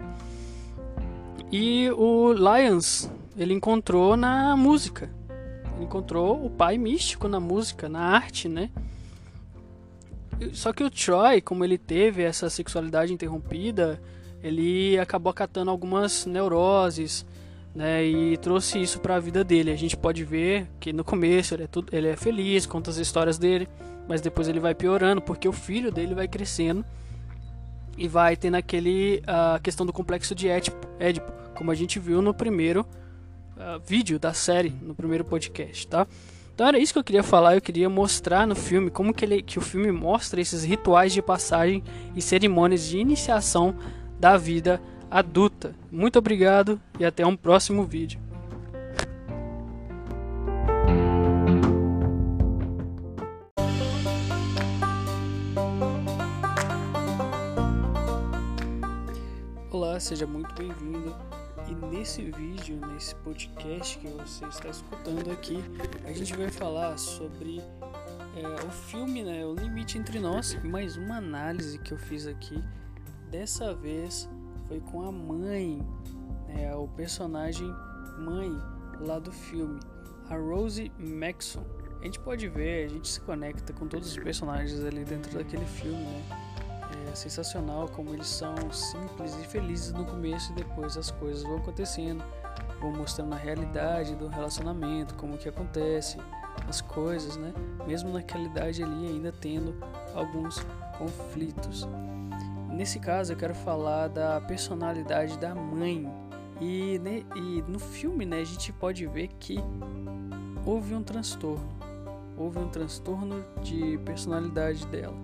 E 1.52 1.90
o 1.92 2.32
Lions, 2.32 3.08
ele 3.36 3.54
encontrou 3.54 4.16
na 4.16 4.56
música. 4.56 5.10
Ele 5.76 5.84
encontrou 5.84 6.44
o 6.44 6.50
pai 6.50 6.76
místico 6.78 7.28
na 7.28 7.38
música, 7.38 7.88
na 7.88 8.00
arte, 8.00 8.48
né? 8.48 8.70
Só 10.52 10.72
que 10.72 10.82
o 10.82 10.90
Troy, 10.90 11.40
como 11.40 11.64
ele 11.64 11.78
teve 11.78 12.22
essa 12.22 12.50
sexualidade 12.50 13.12
interrompida, 13.12 14.00
ele 14.44 14.98
acabou 14.98 15.30
acatando 15.30 15.70
algumas 15.70 16.26
neuroses, 16.26 17.24
né, 17.74 18.04
e 18.04 18.36
trouxe 18.36 18.80
isso 18.80 19.00
para 19.00 19.16
a 19.16 19.18
vida 19.18 19.42
dele. 19.42 19.72
A 19.72 19.76
gente 19.76 19.96
pode 19.96 20.22
ver 20.22 20.68
que 20.78 20.92
no 20.92 21.02
começo 21.02 21.54
ele 21.54 21.64
é, 21.64 21.66
tudo, 21.66 21.88
ele 21.96 22.08
é 22.08 22.14
feliz, 22.14 22.66
conta 22.66 22.90
as 22.90 22.98
histórias 22.98 23.38
dele, 23.38 23.66
mas 24.06 24.20
depois 24.20 24.46
ele 24.46 24.60
vai 24.60 24.74
piorando 24.74 25.22
porque 25.22 25.48
o 25.48 25.52
filho 25.52 25.90
dele 25.90 26.14
vai 26.14 26.28
crescendo 26.28 26.84
e 27.96 28.06
vai 28.06 28.36
tendo 28.36 28.56
aquele 28.56 29.22
a 29.26 29.58
questão 29.62 29.86
do 29.86 29.92
complexo 29.92 30.34
de 30.34 30.46
Édipo, 30.46 31.32
como 31.54 31.70
a 31.70 31.74
gente 31.74 31.98
viu 31.98 32.20
no 32.20 32.34
primeiro 32.34 32.86
uh, 33.56 33.80
vídeo 33.84 34.18
da 34.18 34.34
série, 34.34 34.74
no 34.82 34.94
primeiro 34.94 35.24
podcast, 35.24 35.86
tá? 35.86 36.06
Então 36.54 36.68
era 36.68 36.78
isso 36.78 36.92
que 36.92 36.98
eu 36.98 37.04
queria 37.04 37.22
falar, 37.22 37.56
eu 37.56 37.60
queria 37.60 37.88
mostrar 37.88 38.46
no 38.46 38.54
filme 38.54 38.90
como 38.90 39.12
que, 39.12 39.24
ele, 39.24 39.42
que 39.42 39.58
o 39.58 39.62
filme 39.62 39.90
mostra 39.90 40.40
esses 40.40 40.62
rituais 40.64 41.12
de 41.12 41.22
passagem 41.22 41.82
e 42.14 42.22
cerimônias 42.22 42.86
de 42.86 42.98
iniciação 42.98 43.74
da 44.18 44.36
vida 44.36 44.80
adulta. 45.10 45.74
Muito 45.90 46.18
obrigado 46.18 46.80
e 46.98 47.04
até 47.04 47.24
um 47.26 47.36
próximo 47.36 47.84
vídeo. 47.84 48.20
Olá, 59.70 59.98
seja 60.00 60.26
muito 60.26 60.54
bem-vindo. 60.54 61.14
E 61.68 61.74
nesse 61.86 62.22
vídeo, 62.30 62.78
nesse 62.92 63.14
podcast 63.16 63.98
que 63.98 64.08
você 64.08 64.44
está 64.46 64.68
escutando 64.68 65.30
aqui, 65.30 65.58
a 66.04 66.12
gente 66.12 66.36
vai 66.36 66.50
falar 66.50 66.98
sobre 66.98 67.60
é, 68.36 68.66
o 68.66 68.70
filme, 68.70 69.22
né, 69.22 69.46
O 69.46 69.54
Limite 69.54 69.96
Entre 69.96 70.18
Nós, 70.18 70.58
mais 70.62 70.96
uma 70.96 71.16
análise 71.16 71.78
que 71.78 71.92
eu 71.92 71.98
fiz 71.98 72.26
aqui. 72.26 72.62
Dessa 73.34 73.74
vez 73.74 74.30
foi 74.68 74.78
com 74.78 75.02
a 75.02 75.10
mãe, 75.10 75.84
né, 76.46 76.72
o 76.76 76.86
personagem 76.86 77.66
mãe 78.16 78.48
lá 79.00 79.18
do 79.18 79.32
filme, 79.32 79.80
a 80.30 80.36
Rose 80.36 80.92
Maxon. 80.96 81.64
A 82.00 82.04
gente 82.04 82.20
pode 82.20 82.46
ver, 82.48 82.86
a 82.86 82.88
gente 82.88 83.08
se 83.08 83.20
conecta 83.20 83.72
com 83.72 83.88
todos 83.88 84.08
os 84.12 84.16
personagens 84.16 84.78
ali 84.84 85.04
dentro 85.04 85.36
daquele 85.36 85.64
filme, 85.64 86.00
né? 86.00 86.22
É 87.10 87.14
sensacional 87.16 87.88
como 87.88 88.14
eles 88.14 88.28
são 88.28 88.54
simples 88.70 89.36
e 89.42 89.44
felizes 89.48 89.92
no 89.92 90.04
começo 90.04 90.52
e 90.52 90.54
depois 90.54 90.96
as 90.96 91.10
coisas 91.10 91.42
vão 91.42 91.56
acontecendo, 91.56 92.22
vão 92.80 92.92
mostrando 92.92 93.32
a 93.32 93.36
realidade 93.36 94.14
do 94.14 94.28
relacionamento, 94.28 95.16
como 95.16 95.36
que 95.36 95.48
acontece, 95.48 96.18
as 96.68 96.80
coisas, 96.80 97.36
né? 97.36 97.52
Mesmo 97.84 98.12
naquela 98.12 98.44
idade 98.44 98.84
ali 98.84 99.08
ainda 99.08 99.32
tendo 99.32 99.74
alguns 100.14 100.64
conflitos. 100.96 101.88
Nesse 102.74 102.98
caso 102.98 103.32
eu 103.32 103.36
quero 103.36 103.54
falar 103.54 104.08
da 104.08 104.40
personalidade 104.40 105.38
da 105.38 105.54
mãe. 105.54 106.10
E, 106.60 106.98
né, 106.98 107.22
e 107.36 107.62
no 107.68 107.78
filme 107.78 108.26
né, 108.26 108.40
a 108.40 108.44
gente 108.44 108.72
pode 108.72 109.06
ver 109.06 109.28
que 109.38 109.58
houve 110.66 110.94
um 110.94 111.02
transtorno. 111.02 111.68
Houve 112.36 112.58
um 112.58 112.68
transtorno 112.68 113.44
de 113.62 113.96
personalidade 113.98 114.84
dela, 114.88 115.14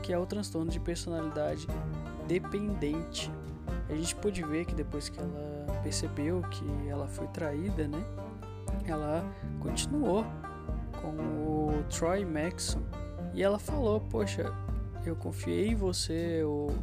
que 0.00 0.12
é 0.12 0.18
o 0.18 0.24
transtorno 0.24 0.70
de 0.70 0.78
personalidade 0.78 1.66
dependente. 2.28 3.32
A 3.88 3.94
gente 3.94 4.14
pode 4.14 4.40
ver 4.44 4.64
que 4.64 4.74
depois 4.74 5.08
que 5.08 5.18
ela 5.18 5.66
percebeu 5.82 6.40
que 6.42 6.88
ela 6.88 7.08
foi 7.08 7.26
traída, 7.28 7.88
né, 7.88 8.04
ela 8.86 9.24
continuou 9.58 10.24
com 11.02 11.08
o 11.08 11.84
Troy 11.90 12.24
Maxon 12.24 12.82
e 13.34 13.42
ela 13.42 13.58
falou: 13.58 14.00
Poxa, 14.00 14.52
eu 15.08 15.16
confiei 15.16 15.68
em 15.68 15.74
você, 15.74 16.38
eu, 16.40 16.74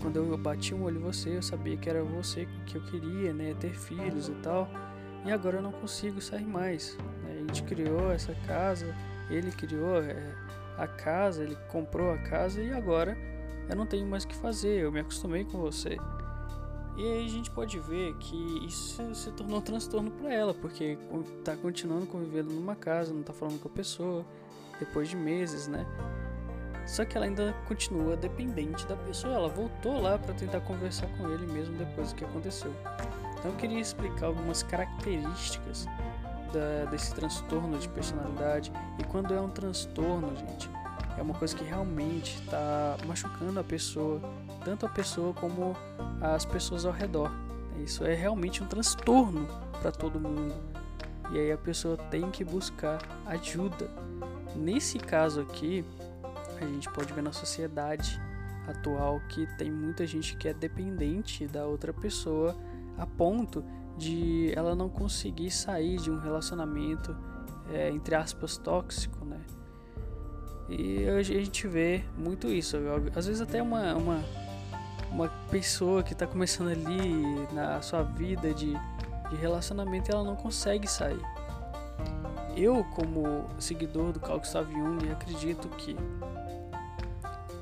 quando 0.00 0.16
eu 0.16 0.38
bati 0.38 0.74
um 0.74 0.84
olho 0.84 0.98
em 0.98 1.02
você, 1.02 1.36
eu 1.36 1.42
sabia 1.42 1.76
que 1.76 1.88
era 1.88 2.02
você 2.02 2.48
que 2.66 2.76
eu 2.76 2.82
queria, 2.82 3.32
né, 3.32 3.54
ter 3.58 3.74
filhos 3.74 4.28
e 4.28 4.34
tal, 4.42 4.68
e 5.24 5.32
agora 5.32 5.56
eu 5.56 5.62
não 5.62 5.72
consigo 5.72 6.20
sair 6.20 6.46
mais. 6.46 6.96
Né? 7.24 7.32
A 7.34 7.38
gente 7.38 7.62
criou 7.64 8.12
essa 8.12 8.34
casa, 8.46 8.94
ele 9.30 9.50
criou 9.50 10.02
é, 10.02 10.34
a 10.78 10.86
casa, 10.86 11.42
ele 11.42 11.56
comprou 11.68 12.12
a 12.12 12.18
casa 12.18 12.62
e 12.62 12.72
agora 12.72 13.16
eu 13.68 13.76
não 13.76 13.86
tenho 13.86 14.06
mais 14.06 14.24
o 14.24 14.28
que 14.28 14.36
fazer, 14.36 14.80
eu 14.80 14.92
me 14.92 15.00
acostumei 15.00 15.44
com 15.44 15.58
você. 15.58 15.98
E 16.96 17.02
aí 17.02 17.26
a 17.26 17.28
gente 17.28 17.50
pode 17.50 17.78
ver 17.78 18.14
que 18.16 18.66
isso 18.66 19.14
se 19.14 19.30
tornou 19.32 19.58
um 19.58 19.60
transtorno 19.60 20.10
para 20.10 20.32
ela, 20.32 20.54
porque 20.54 20.96
tá 21.44 21.54
continuando 21.54 22.06
convivendo 22.06 22.50
numa 22.54 22.74
casa, 22.74 23.12
não 23.12 23.22
tá 23.22 23.34
falando 23.34 23.60
com 23.60 23.68
a 23.68 23.70
pessoa, 23.70 24.24
depois 24.78 25.08
de 25.08 25.16
meses, 25.16 25.66
né? 25.68 25.86
Só 26.86 27.04
que 27.04 27.16
ela 27.16 27.26
ainda 27.26 27.54
continua 27.66 28.16
dependente 28.16 28.86
da 28.86 28.96
pessoa. 28.96 29.34
Ela 29.34 29.48
voltou 29.48 30.00
lá 30.00 30.18
para 30.18 30.32
tentar 30.34 30.60
conversar 30.60 31.08
com 31.18 31.28
ele 31.30 31.46
mesmo 31.46 31.76
depois 31.76 32.12
do 32.12 32.16
que 32.16 32.24
aconteceu. 32.24 32.72
Então 33.38 33.50
eu 33.50 33.56
queria 33.56 33.80
explicar 33.80 34.26
algumas 34.26 34.62
características 34.62 35.86
da, 36.52 36.90
desse 36.90 37.14
transtorno 37.14 37.78
de 37.78 37.88
personalidade. 37.88 38.72
E 38.98 39.04
quando 39.04 39.34
é 39.34 39.40
um 39.40 39.50
transtorno, 39.50 40.34
gente, 40.36 40.70
é 41.18 41.22
uma 41.22 41.34
coisa 41.34 41.56
que 41.56 41.64
realmente 41.64 42.40
está 42.40 42.96
machucando 43.06 43.58
a 43.58 43.64
pessoa, 43.64 44.20
tanto 44.64 44.86
a 44.86 44.88
pessoa 44.88 45.34
como 45.34 45.76
as 46.20 46.44
pessoas 46.44 46.84
ao 46.84 46.92
redor. 46.92 47.32
Isso 47.82 48.04
é 48.04 48.14
realmente 48.14 48.62
um 48.62 48.66
transtorno 48.66 49.46
para 49.80 49.90
todo 49.90 50.20
mundo. 50.20 50.54
E 51.32 51.38
aí 51.38 51.50
a 51.50 51.58
pessoa 51.58 51.96
tem 51.96 52.30
que 52.30 52.44
buscar 52.44 53.00
ajuda. 53.26 53.90
Nesse 54.54 54.98
caso 54.98 55.40
aqui, 55.40 55.84
a 56.64 56.68
gente 56.68 56.90
pode 56.90 57.12
ver 57.12 57.22
na 57.22 57.32
sociedade 57.32 58.20
atual 58.66 59.20
que 59.28 59.46
tem 59.56 59.70
muita 59.70 60.06
gente 60.06 60.36
que 60.36 60.48
é 60.48 60.54
dependente 60.54 61.46
da 61.46 61.66
outra 61.66 61.92
pessoa 61.92 62.56
a 62.98 63.06
ponto 63.06 63.64
de 63.96 64.52
ela 64.54 64.74
não 64.74 64.88
conseguir 64.88 65.50
sair 65.50 65.96
de 65.96 66.10
um 66.10 66.18
relacionamento 66.18 67.16
é, 67.72 67.90
entre 67.90 68.14
aspas 68.14 68.56
tóxico, 68.56 69.24
né? 69.24 69.40
E 70.68 71.08
a 71.08 71.22
gente 71.22 71.66
vê 71.68 72.04
muito 72.16 72.48
isso. 72.48 72.76
Às 73.14 73.26
vezes 73.26 73.40
até 73.40 73.62
uma, 73.62 73.94
uma, 73.94 74.24
uma 75.10 75.28
pessoa 75.50 76.02
que 76.02 76.12
está 76.12 76.26
começando 76.26 76.68
ali 76.68 77.46
na 77.52 77.80
sua 77.80 78.02
vida 78.02 78.52
de, 78.52 78.72
de 79.30 79.36
relacionamento 79.36 80.10
ela 80.10 80.24
não 80.24 80.36
consegue 80.36 80.88
sair. 80.88 81.22
Eu, 82.56 82.82
como 82.94 83.44
seguidor 83.58 84.12
do 84.12 84.20
Carl 84.20 84.38
Gustav 84.38 84.66
Jung, 84.70 85.10
acredito 85.10 85.68
que 85.76 85.94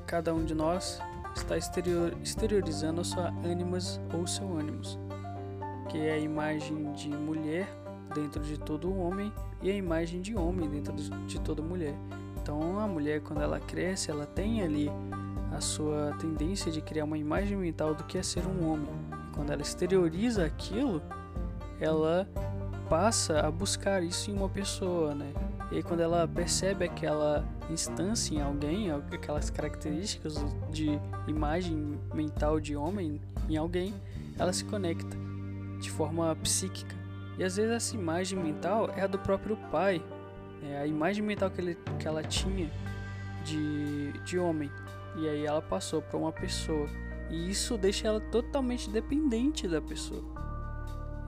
cada 0.06 0.34
um 0.34 0.44
de 0.44 0.54
nós 0.54 1.00
está 1.34 1.56
exterior, 1.56 2.14
exteriorizando 2.22 3.00
a 3.00 3.04
sua 3.04 3.28
ânimos 3.44 4.00
ou 4.12 4.26
seu 4.26 4.56
ânimos, 4.56 4.98
que 5.88 5.98
é 5.98 6.12
a 6.12 6.18
imagem 6.18 6.92
de 6.92 7.08
mulher 7.08 7.68
dentro 8.14 8.42
de 8.42 8.58
todo 8.58 8.96
homem 8.96 9.32
e 9.62 9.70
a 9.70 9.74
imagem 9.74 10.20
de 10.20 10.36
homem 10.36 10.68
dentro 10.68 10.94
de 11.26 11.40
toda 11.40 11.62
mulher. 11.62 11.94
Então 12.40 12.78
a 12.78 12.86
mulher 12.86 13.20
quando 13.20 13.42
ela 13.42 13.58
cresce, 13.58 14.10
ela 14.10 14.26
tem 14.26 14.62
ali 14.62 14.90
a 15.52 15.60
sua 15.60 16.14
tendência 16.18 16.70
de 16.70 16.80
criar 16.80 17.04
uma 17.04 17.18
imagem 17.18 17.56
mental 17.56 17.94
do 17.94 18.04
que 18.04 18.18
é 18.18 18.22
ser 18.22 18.46
um 18.46 18.70
homem. 18.70 18.88
E 19.10 19.34
quando 19.34 19.52
ela 19.52 19.62
exterioriza 19.62 20.44
aquilo, 20.44 21.02
ela 21.80 22.28
passa 22.88 23.40
a 23.40 23.50
buscar 23.50 24.02
isso 24.02 24.30
em 24.30 24.34
uma 24.34 24.48
pessoa, 24.48 25.14
né? 25.14 25.32
E 25.74 25.82
quando 25.82 26.00
ela 26.00 26.28
percebe 26.28 26.84
aquela 26.84 27.44
instância 27.68 28.32
em 28.32 28.40
alguém, 28.40 28.92
aquelas 28.92 29.50
características 29.50 30.36
de 30.70 31.00
imagem 31.26 31.98
mental 32.14 32.60
de 32.60 32.76
homem 32.76 33.20
em 33.48 33.56
alguém, 33.56 33.92
ela 34.38 34.52
se 34.52 34.64
conecta 34.64 35.16
de 35.80 35.90
forma 35.90 36.34
psíquica. 36.36 36.94
E 37.36 37.42
às 37.42 37.56
vezes 37.56 37.72
essa 37.72 37.96
imagem 37.96 38.38
mental 38.38 38.88
é 38.96 39.02
a 39.02 39.08
do 39.08 39.18
próprio 39.18 39.56
pai, 39.72 40.00
é 40.62 40.78
a 40.78 40.86
imagem 40.86 41.24
mental 41.24 41.50
que, 41.50 41.60
ele, 41.60 41.76
que 41.98 42.06
ela 42.06 42.22
tinha 42.22 42.70
de, 43.44 44.12
de 44.24 44.38
homem. 44.38 44.70
E 45.16 45.28
aí 45.28 45.44
ela 45.44 45.60
passou 45.60 46.00
para 46.00 46.16
uma 46.16 46.30
pessoa. 46.30 46.88
E 47.30 47.50
isso 47.50 47.76
deixa 47.76 48.06
ela 48.06 48.20
totalmente 48.20 48.88
dependente 48.88 49.66
da 49.66 49.80
pessoa. 49.80 50.22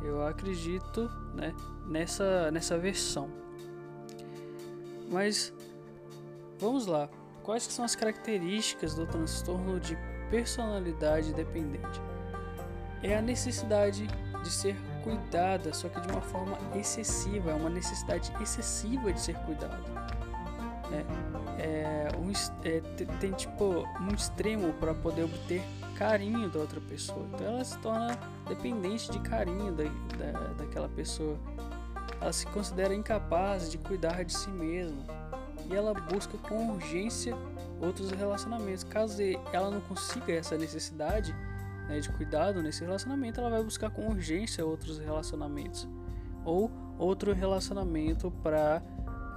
Eu 0.00 0.24
acredito 0.24 1.10
né, 1.34 1.52
nessa, 1.88 2.48
nessa 2.52 2.78
versão. 2.78 3.45
Mas 5.10 5.52
vamos 6.58 6.86
lá. 6.86 7.08
Quais 7.42 7.62
são 7.62 7.84
as 7.84 7.94
características 7.94 8.94
do 8.94 9.06
transtorno 9.06 9.78
de 9.78 9.96
personalidade 10.30 11.32
dependente? 11.32 12.00
É 13.02 13.16
a 13.16 13.22
necessidade 13.22 14.08
de 14.42 14.50
ser 14.50 14.76
cuidada, 15.04 15.72
só 15.72 15.88
que 15.88 16.00
de 16.00 16.08
uma 16.08 16.20
forma 16.20 16.58
excessiva, 16.74 17.52
é 17.52 17.54
uma 17.54 17.70
necessidade 17.70 18.32
excessiva 18.40 19.12
de 19.12 19.20
ser 19.20 19.36
cuidado. 19.44 19.84
É, 20.92 21.62
é, 21.62 22.08
um, 22.18 22.32
é, 22.64 22.80
tem 23.20 23.32
tipo 23.32 23.84
um 24.00 24.14
extremo 24.14 24.72
para 24.74 24.94
poder 24.94 25.24
obter 25.24 25.62
carinho 25.96 26.48
da 26.48 26.60
outra 26.60 26.80
pessoa. 26.80 27.26
Então 27.32 27.46
ela 27.46 27.64
se 27.64 27.78
torna 27.78 28.18
dependente 28.48 29.10
de 29.10 29.18
carinho 29.20 29.72
da, 29.72 29.84
da, 29.84 30.52
daquela 30.58 30.88
pessoa 30.88 31.36
ela 32.26 32.32
se 32.32 32.44
considera 32.46 32.92
incapaz 32.92 33.70
de 33.70 33.78
cuidar 33.78 34.24
de 34.24 34.32
si 34.32 34.50
mesma 34.50 35.00
e 35.70 35.74
ela 35.74 35.94
busca 35.94 36.36
com 36.36 36.72
urgência 36.72 37.36
outros 37.80 38.10
relacionamentos. 38.10 38.82
Caso 38.82 39.22
ela 39.52 39.70
não 39.70 39.80
consiga 39.82 40.32
essa 40.32 40.58
necessidade 40.58 41.32
né, 41.88 42.00
de 42.00 42.10
cuidado 42.10 42.60
nesse 42.64 42.84
relacionamento, 42.84 43.40
ela 43.40 43.50
vai 43.50 43.62
buscar 43.62 43.90
com 43.90 44.08
urgência 44.08 44.66
outros 44.66 44.98
relacionamentos 44.98 45.88
ou 46.44 46.68
outro 46.98 47.32
relacionamento 47.32 48.32
para 48.42 48.82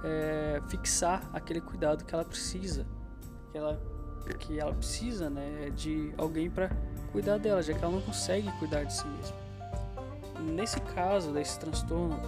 é, 0.02 0.60
fixar 0.68 1.30
aquele 1.32 1.60
cuidado 1.60 2.04
que 2.04 2.12
ela 2.12 2.24
precisa, 2.24 2.84
que 3.52 3.58
ela, 3.58 3.80
que 4.40 4.58
ela 4.58 4.74
precisa 4.74 5.30
né, 5.30 5.70
de 5.76 6.12
alguém 6.18 6.50
para 6.50 6.70
cuidar 7.12 7.38
dela, 7.38 7.62
já 7.62 7.72
que 7.72 7.84
ela 7.84 7.94
não 7.94 8.02
consegue 8.02 8.50
cuidar 8.58 8.82
de 8.82 8.94
si 8.94 9.06
mesma. 9.06 9.36
Nesse 10.40 10.80
caso 10.80 11.32
desse 11.32 11.56
transtorno, 11.60 12.18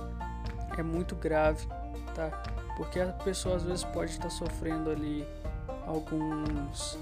é 0.78 0.82
muito 0.82 1.14
grave, 1.14 1.66
tá? 2.14 2.30
Porque 2.76 3.00
a 3.00 3.12
pessoa 3.12 3.56
às 3.56 3.62
vezes 3.62 3.84
pode 3.84 4.12
estar 4.12 4.30
sofrendo 4.30 4.90
ali 4.90 5.26
alguns 5.86 6.98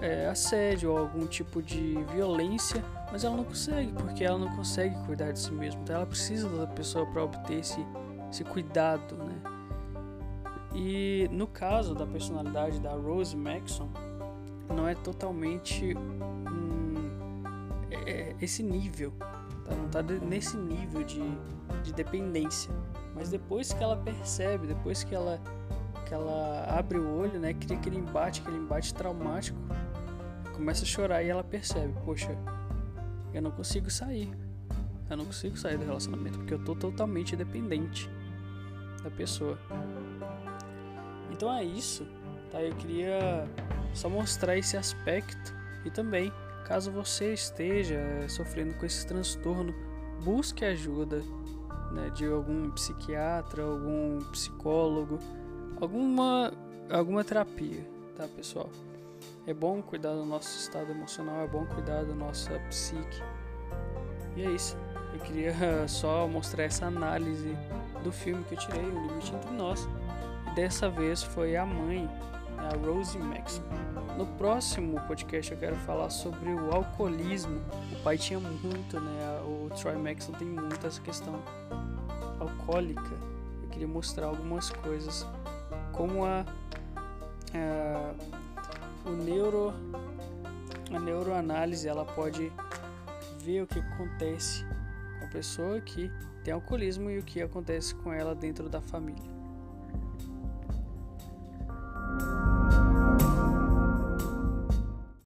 é, 0.00 0.26
assédio 0.26 0.90
ou 0.90 0.98
algum 0.98 1.26
tipo 1.26 1.62
de 1.62 2.02
violência 2.12 2.82
Mas 3.10 3.24
ela 3.24 3.36
não 3.36 3.44
consegue, 3.44 3.92
porque 3.92 4.24
ela 4.24 4.38
não 4.38 4.54
consegue 4.54 4.94
cuidar 5.06 5.32
de 5.32 5.38
si 5.38 5.50
mesma. 5.52 5.80
Então 5.82 5.96
ela 5.96 6.06
precisa 6.06 6.48
da 6.48 6.66
pessoa 6.66 7.06
para 7.06 7.24
obter 7.24 7.60
esse, 7.60 7.84
esse 8.30 8.44
cuidado, 8.44 9.16
né? 9.16 9.34
E 10.74 11.28
no 11.32 11.46
caso 11.46 11.94
da 11.94 12.06
personalidade 12.06 12.78
da 12.80 12.92
Rose 12.92 13.34
Maxon, 13.34 13.88
não 14.68 14.86
é 14.86 14.94
totalmente 14.94 15.96
um, 15.96 16.94
é, 17.90 18.10
é 18.10 18.36
esse 18.40 18.62
nível, 18.62 19.12
tá? 19.68 19.76
não 19.76 19.86
está 19.86 20.02
nesse 20.02 20.56
nível 20.56 21.02
de, 21.02 21.20
de 21.82 21.92
dependência. 21.92 22.70
Mas 23.14 23.30
depois 23.30 23.72
que 23.72 23.82
ela 23.82 23.96
percebe, 23.96 24.66
depois 24.66 25.04
que 25.04 25.14
ela, 25.14 25.40
que 26.06 26.14
ela 26.14 26.66
abre 26.68 26.98
o 26.98 27.18
olho, 27.18 27.38
né, 27.38 27.52
cria 27.54 27.76
aquele 27.76 27.98
embate, 27.98 28.40
aquele 28.40 28.58
embate 28.58 28.94
traumático, 28.94 29.58
começa 30.54 30.84
a 30.84 30.86
chorar 30.86 31.22
e 31.22 31.28
ela 31.28 31.44
percebe, 31.44 31.94
poxa, 32.04 32.36
eu 33.32 33.42
não 33.42 33.50
consigo 33.50 33.90
sair. 33.90 34.30
Eu 35.10 35.16
não 35.16 35.24
consigo 35.24 35.56
sair 35.56 35.78
do 35.78 35.84
relacionamento 35.84 36.38
porque 36.38 36.52
eu 36.52 36.62
tô 36.62 36.74
totalmente 36.74 37.34
dependente 37.34 38.10
da 39.02 39.10
pessoa. 39.10 39.58
Então 41.30 41.52
é 41.52 41.64
isso, 41.64 42.06
tá? 42.50 42.60
Eu 42.60 42.74
queria 42.76 43.48
só 43.94 44.08
mostrar 44.08 44.56
esse 44.56 44.76
aspecto 44.76 45.54
e 45.84 45.90
também, 45.90 46.32
caso 46.68 46.92
você 46.92 47.32
esteja 47.32 47.94
eh, 47.94 48.28
sofrendo 48.28 48.74
com 48.74 48.84
esse 48.84 49.06
transtorno, 49.06 49.74
busque 50.22 50.64
ajuda 50.66 51.22
né, 51.90 52.10
de 52.10 52.26
algum 52.26 52.70
psiquiatra, 52.70 53.62
algum 53.64 54.18
psicólogo, 54.30 55.18
alguma 55.80 56.52
alguma 56.90 57.24
terapia, 57.24 57.86
tá, 58.16 58.28
pessoal? 58.28 58.68
É 59.46 59.54
bom 59.54 59.80
cuidar 59.80 60.12
do 60.12 60.26
nosso 60.26 60.58
estado 60.58 60.90
emocional, 60.90 61.42
é 61.42 61.48
bom 61.48 61.64
cuidar 61.66 62.04
da 62.04 62.14
nossa 62.14 62.52
psique. 62.68 63.22
E 64.36 64.42
é 64.42 64.50
isso. 64.50 64.76
Eu 65.14 65.20
queria 65.20 65.54
só 65.88 66.28
mostrar 66.28 66.64
essa 66.64 66.86
análise 66.86 67.56
do 68.04 68.12
filme 68.12 68.44
que 68.44 68.54
eu 68.54 68.58
tirei, 68.58 68.84
O 68.84 69.06
Limite 69.06 69.34
Entre 69.34 69.50
Nós. 69.52 69.88
Dessa 70.54 70.90
vez 70.90 71.22
foi 71.22 71.56
a 71.56 71.64
mãe, 71.64 72.08
a 72.58 72.76
Rosie 72.86 73.20
Maxwell. 73.20 73.87
No 74.18 74.26
próximo 74.26 75.00
podcast 75.02 75.52
eu 75.52 75.58
quero 75.58 75.76
falar 75.76 76.10
sobre 76.10 76.48
o 76.48 76.74
alcoolismo. 76.74 77.60
O 77.92 78.02
pai 78.02 78.18
tinha 78.18 78.40
muito, 78.40 78.98
né? 78.98 79.40
O 79.44 79.70
Troy 79.80 79.94
Maxwell 79.94 80.36
tem 80.36 80.48
muito 80.48 80.84
essa 80.84 81.00
questão 81.00 81.40
alcoólica. 82.40 83.14
Eu 83.62 83.68
queria 83.68 83.86
mostrar 83.86 84.26
algumas 84.26 84.70
coisas, 84.70 85.24
como 85.92 86.24
a, 86.24 86.44
a 87.54 88.14
o 89.08 89.10
neuro 89.10 89.72
a 90.92 90.98
neuroanálise 90.98 91.86
ela 91.86 92.04
pode 92.04 92.52
ver 93.38 93.62
o 93.62 93.68
que 93.68 93.78
acontece 93.78 94.64
com 95.20 95.26
a 95.26 95.28
pessoa 95.28 95.80
que 95.80 96.10
tem 96.42 96.52
alcoolismo 96.52 97.08
e 97.08 97.20
o 97.20 97.22
que 97.22 97.40
acontece 97.40 97.94
com 97.94 98.12
ela 98.12 98.34
dentro 98.34 98.68
da 98.68 98.80
família. 98.80 99.37